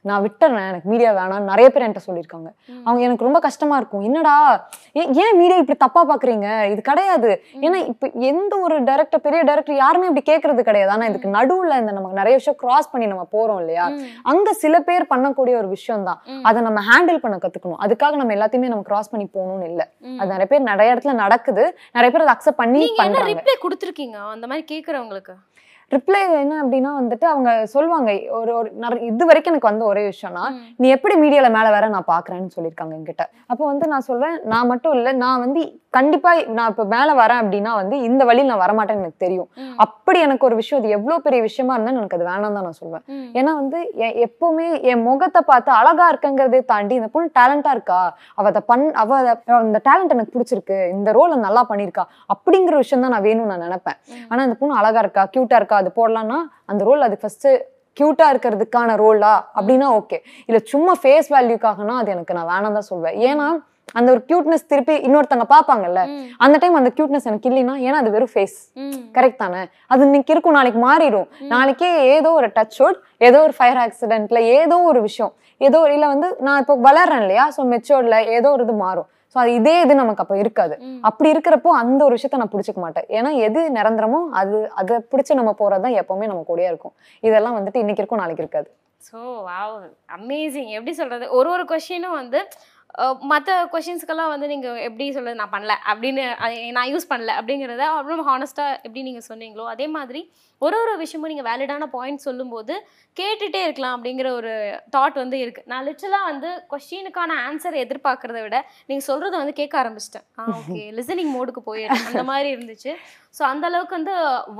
நான் 0.08 0.22
விட்டுறேன் 0.24 0.68
எனக்கு 0.70 0.88
மீடியா 0.92 1.10
வேணாம்னு 1.18 1.50
நிறைய 1.52 1.68
பேர் 1.74 1.84
என்கிட்ட 1.84 2.02
சொல்லியிருக்காங்க. 2.06 2.48
அவங்க 2.86 3.00
எனக்கு 3.06 3.26
ரொம்ப 3.26 3.38
கஷ்டமா 3.46 3.76
இருக்கும். 3.80 4.04
என்னடா 4.08 4.34
ஏன் 5.24 5.38
மீடியா 5.40 5.58
இப்படி 5.62 5.78
தப்பா 5.84 6.02
பாக்குறீங்க? 6.10 6.48
இது 6.72 6.80
கிடையாது. 6.90 7.30
ஏன்னா 7.66 7.78
இப்ப 7.92 8.10
எந்த 8.30 8.52
ஒரு 8.66 8.76
டைரக்டர் 8.88 9.24
பெரிய 9.26 9.40
டைரக்டர் 9.48 9.76
யாருமே 9.84 10.08
இப்படி 10.10 10.24
கேட்கறது 10.30 10.62
கிடையாது. 10.68 10.92
ஆனா 10.96 11.06
இதுக்கு 11.10 11.30
நடுவுல 11.38 11.78
இந்த 11.82 11.94
நமக்கு 11.98 12.20
நிறைய 12.20 12.34
விஷயம் 12.40 12.58
கிராஸ் 12.62 12.90
பண்ணி 12.92 13.08
நம்ம 13.12 13.26
போறோம் 13.36 13.60
இல்லையா? 13.64 13.86
அங்க 14.32 14.48
சில 14.64 14.74
பேர் 14.90 15.10
பண்ணக்கூடிய 15.14 15.56
ஒரு 15.62 15.70
விஷயம் 15.76 16.06
தான் 16.10 16.20
அதை 16.50 16.62
நம்ம 16.68 16.82
ஹேண்டில் 16.90 17.22
பண்ண 17.24 17.38
கத்துக்கணும். 17.44 17.80
அதுக்காக 17.86 18.20
நம்ம 18.22 18.34
எல்லாத்தையுமே 18.38 18.72
நம்ம 18.74 18.86
கிராஸ் 18.90 19.12
பண்ணி 19.14 19.28
போகணும்னு 19.36 19.68
இல்ல. 19.72 19.82
அது 20.20 20.30
நிறைய 20.34 20.48
பேர் 20.52 20.68
நிறைய 20.70 20.94
இடத்துல 20.94 21.14
நடக்குது. 21.24 21.66
நிறைய 21.98 22.10
பேர் 22.14 22.24
அதை 22.26 22.34
அக்செப்ட் 22.36 22.62
பண்ணி 22.62 22.82
ரிப்ளை 23.32 23.56
கொடுத்துருக்கீங்க 23.66 24.16
அந்த 24.36 24.46
மாதிரி 24.52 24.64
கேக்குறவங்களுக்கு? 24.72 25.36
ரிப்ளை 25.92 26.20
என்ன 26.36 26.54
அப்படின்னா 26.62 26.90
வந்துட்டு 26.96 27.26
அவங்க 27.28 27.50
சொல்லுவாங்க 27.72 28.10
ஒரு 28.38 28.52
ஒரு 28.56 28.68
இது 29.08 29.24
வரைக்கும் 29.28 29.52
எனக்கு 29.52 29.68
வந்த 29.68 29.84
ஒரே 29.84 30.02
விஷயம்னா 30.06 30.44
நீ 30.80 30.86
எப்படி 30.90 31.14
மீடியால 31.20 31.48
மேல 31.54 31.70
வர 31.70 31.88
நான் 31.92 32.08
பாக்குறேன்னு 32.08 32.54
சொல்லியிருக்காங்க 32.54 32.94
என்கிட்ட. 32.96 33.22
அப்போ 33.50 33.64
வந்து 33.66 33.86
நான் 33.86 34.06
சொல்வேன் 34.06 34.36
நான் 34.52 34.70
மட்டும் 34.70 34.94
இல்ல 34.96 35.10
நான் 35.20 35.42
வந்து 35.44 35.60
கண்டிப்பா 35.94 36.30
நான் 36.56 36.70
இப்ப 36.72 36.84
மேல 36.86 37.10
வரேன் 37.18 37.40
அப்படின்னா 37.42 37.72
வந்து 37.74 37.96
இந்த 38.06 38.22
வழியில் 38.24 38.50
நான் 38.50 38.62
வரமாட்டேன்னு 38.62 39.04
எனக்கு 39.04 39.22
தெரியும். 39.22 39.48
அப்படி 39.84 40.18
எனக்கு 40.20 40.44
ஒரு 40.44 40.56
விஷயம் 40.56 40.80
அது 40.80 40.96
எவ்வளவு 40.96 41.24
பெரிய 41.26 41.40
விஷயமா 41.42 41.74
இருந்தா 41.74 41.94
எனக்கு 41.94 42.18
அது 42.18 42.26
வேணாம் 42.26 42.56
தான் 42.56 42.66
நான் 42.66 42.78
சொல்வேன். 42.80 43.04
ஏன்னா 43.38 43.52
வந்து 43.54 43.78
எ- 44.06 44.16
எப்பவுமே 44.26 44.66
என் 44.90 45.04
முகத்தை 45.06 45.42
பார்த்து 45.44 45.72
அழகா 45.76 46.08
இருக்குங்கிறதே 46.12 46.60
தாண்டி 46.66 46.94
இந்த 46.96 47.10
பொண்ணு 47.14 47.30
டேலண்டா 47.38 47.72
இருக்கா? 47.76 48.00
அவ 48.38 48.46
அதை 48.48 48.62
பண் 48.66 48.84
அவ 48.96 49.10
அத- 49.22 49.38
அந்த 49.60 49.80
டேலண்ட் 49.86 50.14
எனக்கு 50.14 50.34
பிடிச்சிருக்கு 50.36 50.78
இந்த 50.92 51.10
ரோலை 51.16 51.38
நல்லா 51.46 51.64
பண்ணியிருக்கா 51.70 52.04
அப்படிங்கிற 52.30 52.76
விஷயம் 52.76 53.06
தான் 53.06 53.14
நான் 53.14 53.26
வேணும்னு 53.28 53.52
நான் 53.54 53.66
நினைப்பேன். 53.66 53.98
ஆனா 54.30 54.42
இந்த 54.46 54.58
பொண்ணு 54.60 54.78
அழகா 54.78 55.02
இருக்கா 55.04 55.24
கியூட்டா 55.32 55.56
இருக்கா 55.56 55.75
அது 55.80 55.90
போடலாம்னா 56.00 56.38
அந்த 56.72 56.82
ரோல் 56.88 57.06
அது 57.08 57.16
ஃபர்ஸ்ட் 57.22 57.48
கியூட்டா 57.96 58.26
இருக்கிறதுக்கான 58.32 58.96
ரோலா 59.02 59.34
அப்படின்னா 59.58 59.86
ஓகே 60.00 60.18
இல்ல 60.48 60.58
சும்மா 60.72 60.94
ஃபேஸ் 61.02 61.28
வேல்யூக்காகனா 61.36 61.94
அது 62.00 62.10
எனக்கு 62.14 62.36
நான் 62.38 62.50
வேணாம் 62.52 62.76
தான் 62.78 62.90
சொல்வேன். 62.92 63.16
ஏன்னா 63.28 63.46
அந்த 63.98 64.08
ஒரு 64.14 64.20
கியூட்னஸ் 64.28 64.66
திருப்பி 64.70 64.94
இன்னொருத்தங்க 65.06 65.44
பார்ப்பாங்கல்ல 65.52 66.00
அந்த 66.44 66.56
டைம் 66.62 66.78
அந்த 66.80 66.90
கியூட்னஸ் 66.96 67.28
எனக்கு 67.30 67.48
இல்லைன்னா 67.50 67.74
ஏன்னா 67.86 67.98
அது 68.02 68.10
வெறும் 68.14 68.32
ஃபேஸ் 68.32 68.56
கரெக்ட் 69.16 69.40
தானே? 69.44 69.60
அது 69.92 70.00
இன்னைக்கு 70.08 70.32
இருக்கும் 70.34 70.56
நாளைக்கு 70.58 70.80
மாறிடும். 70.86 71.28
நாளைக்கே 71.54 71.90
ஏதோ 72.16 72.30
ஒரு 72.40 72.48
டச் 72.56 72.78
வுட் 72.82 72.98
ஏதோ 73.28 73.40
ஒரு 73.46 73.54
ஃபயர் 73.58 73.80
ஆக்சிடென்ட்ல 73.84 74.40
ஏதோ 74.58 74.78
ஒரு 74.90 75.02
விஷயம். 75.08 75.32
ஏதோ 75.60 75.80
ஒரு 75.84 75.92
இல்ல 75.96 76.06
வந்து 76.14 76.28
நான் 76.46 76.60
இப்போ 76.62 76.74
வளர்றேன் 76.88 77.22
இல்லையா? 77.24 77.44
ஸோ 77.56 77.60
மெச்சோர்ட்ல 77.74 78.18
ஏதோ 78.38 78.50
ஒரு 78.56 78.64
இது 78.66 78.74
மாறும். 78.84 79.08
ஸோ 79.36 79.40
அது 79.44 79.50
இதே 79.60 79.72
இது 79.84 79.94
நமக்கு 80.00 80.22
அப்போ 80.22 80.36
இருக்காது. 80.42 80.74
அப்படி 81.08 81.28
இருக்கிறப்போ 81.32 81.70
அந்த 81.80 82.00
ஒரு 82.06 82.14
விஷயத்த 82.16 82.38
நான் 82.42 82.52
பிடிச்சிக்க 82.52 82.80
மாட்டேன். 82.84 83.06
ஏன்னா 83.16 83.30
எது 83.46 83.62
நிரந்தரமோ 83.78 84.20
அது 84.40 84.58
அதை 84.80 84.96
பிடிச்சி 85.12 85.32
நம்ம 85.40 85.52
போறது 85.58 85.84
தான் 85.86 85.96
எப்பவுமே 86.02 86.28
நம்ம 86.30 86.44
கூடயே 86.50 86.68
இருக்கும். 86.72 86.94
இதெல்லாம் 87.28 87.58
வந்துட்டு 87.58 87.82
இன்னைக்கு 87.82 88.02
இருக்கும் 88.02 88.22
நாளைக்கு 88.22 88.44
இருக்காது. 88.44 88.68
ஸோ 89.08 89.18
வாவ் 89.50 89.74
அமேசிங் 90.18 90.70
எப்படி 90.78 90.94
சொல்றது? 91.02 91.26
ஒரு 91.40 91.50
ஒரு 91.56 91.66
கொஷினும் 91.72 92.16
வந்து 92.20 92.40
மற்ற 93.32 93.50
கொஷின்ஸ்க்கெல்லாம் 93.72 94.30
வந்து 94.32 94.46
நீங்கள் 94.52 94.80
எப்படி 94.88 95.06
சொல்றது? 95.16 95.38
நான் 95.40 95.52
பண்ணல 95.54 95.72
அப்படின்னு 95.90 96.22
நான் 96.76 96.90
யூஸ் 96.92 97.10
பண்ணல 97.10 97.32
அப்படிங்கிறத 97.40 97.84
அவ்வளோ 97.96 98.24
ஹானஸ்ட்டாக 98.30 98.78
எப்படி 98.86 99.02
நீங்கள் 99.08 99.26
சொன்னீங்களோ 99.30 99.66
அதே 99.74 99.86
மாதிரி 99.96 100.22
ஒரு 100.64 100.76
ஒரு 100.82 100.92
விஷயமும் 101.02 101.30
நீங்கள் 101.32 101.48
வேலிடான 101.48 101.86
பாயிண்ட் 101.96 102.24
சொல்லும்போது 102.26 102.74
கேட்டுட்டே 103.16 103.60
இருக்கலாம் 103.66 103.94
அப்படிங்கிற 103.96 104.28
ஒரு 104.38 104.52
தாட் 104.94 105.18
வந்து 105.22 105.36
இருக்குது 105.42 105.68
நான் 105.72 105.84
லிட்டலாக 105.88 106.30
வந்து 106.30 106.48
கொஷினுக்கான 106.72 107.36
ஆன்சர் 107.48 107.76
எதிர்பார்க்கறத 107.84 108.40
விட 108.46 108.56
நீங்கள் 108.88 109.06
சொல்கிறத 109.10 109.34
வந்து 109.42 109.54
கேட்க 109.60 109.74
ஆரம்பிச்சிட்டேன். 109.82 110.26
ஆ 110.40 110.44
ஓகே 110.60 110.82
லிசனிங் 110.98 111.32
மோடுக்கு 111.36 111.62
போயிடுறேன் 111.68 112.06
அந்த 112.10 112.24
மாதிரி 112.30 112.48
இருந்துச்சு. 112.54 112.92
ஸோ 113.36 113.42
அந்த 113.52 113.64
அளவுக்கு 113.70 113.94
வந்து 113.98 114.14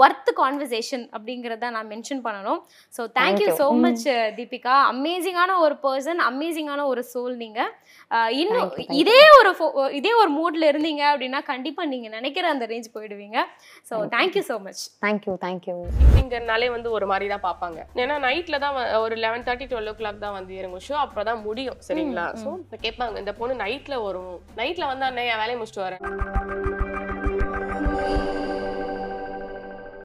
ஒர்த் 0.04 0.30
கான்வர்சேஷன் 0.40 1.04
அப்படிங்கிறத 1.16 1.70
நான் 1.76 1.90
மென்ஷன் 1.92 2.22
பண்ணணும். 2.26 2.60
So 2.96 3.02
thank you 3.18 3.48
you. 3.50 3.56
So 3.60 3.66
much 3.84 4.04
Deepika 4.38 4.74
அமேசிங்கான 4.92 5.54
ஒரு 5.66 5.76
பர்சன் 5.84 6.20
அமேசிங்கான 6.30 6.84
ஒரு 6.92 7.04
சோல் 7.12 7.36
நீங்கள் 7.44 7.70
இன்னும். 8.42 8.72
இதே 9.02 9.20
ஒரு 9.38 9.52
இதே 10.00 10.12
ஒரு 10.22 10.30
மூட்ல 10.38 10.70
இருந்தீங்க 10.72 11.04
அப்படின்னா 11.12 11.42
கண்டிப்பாக 11.52 11.90
நீங்கள் 11.94 12.14
நினைக்கிற 12.18 12.48
அந்த 12.54 12.66
ரேஞ்ச் 12.72 12.94
போயிடுவீங்க. 12.96 13.38
So 13.90 14.04
thank you 14.16 14.44
so 14.50 14.58
much 14.68 14.84
thank you 15.06 15.36
thank you 15.46 15.76
ஈவினிங்கிறனாலே 16.04 16.68
வந்து 16.76 16.88
ஒரு 16.96 17.06
மாதிரி 17.12 17.26
தான் 17.34 17.44
பார்ப்பாங்க. 17.48 17.78
ஏன்னா 18.04 18.16
நைட்டில் 18.26 18.62
தான் 18.64 18.76
ஒரு 19.04 19.16
லெவன் 19.24 19.46
தேர்ட்டி 19.48 19.68
டுவெல் 19.72 19.90
ஓ 19.92 19.94
கிளாக் 20.00 20.24
தான் 20.26 20.36
வந்து 20.38 20.54
இறங்கும். 20.60 20.84
ஷோ 20.88 20.96
அப்போ 21.04 21.24
தான் 21.30 21.42
முடியும் 21.48 21.80
சரிங்களா? 21.88 22.26
ஸோ 22.44 22.48
இப்போ 22.64 22.78
கேட்பாங்க 22.86 23.22
இந்த 23.24 23.34
பொண்ணு 23.40 23.62
நைட்டில் 23.64 24.02
வரும். 24.06 24.34
நைட்டில் 24.60 24.90
வந்தா 24.92 25.10
அண்ணே 25.12 25.26
என் 25.32 25.42
வேலையை 25.44 25.58
முடிச்சுட்டு 25.60 25.86
வரேன். 25.86 26.02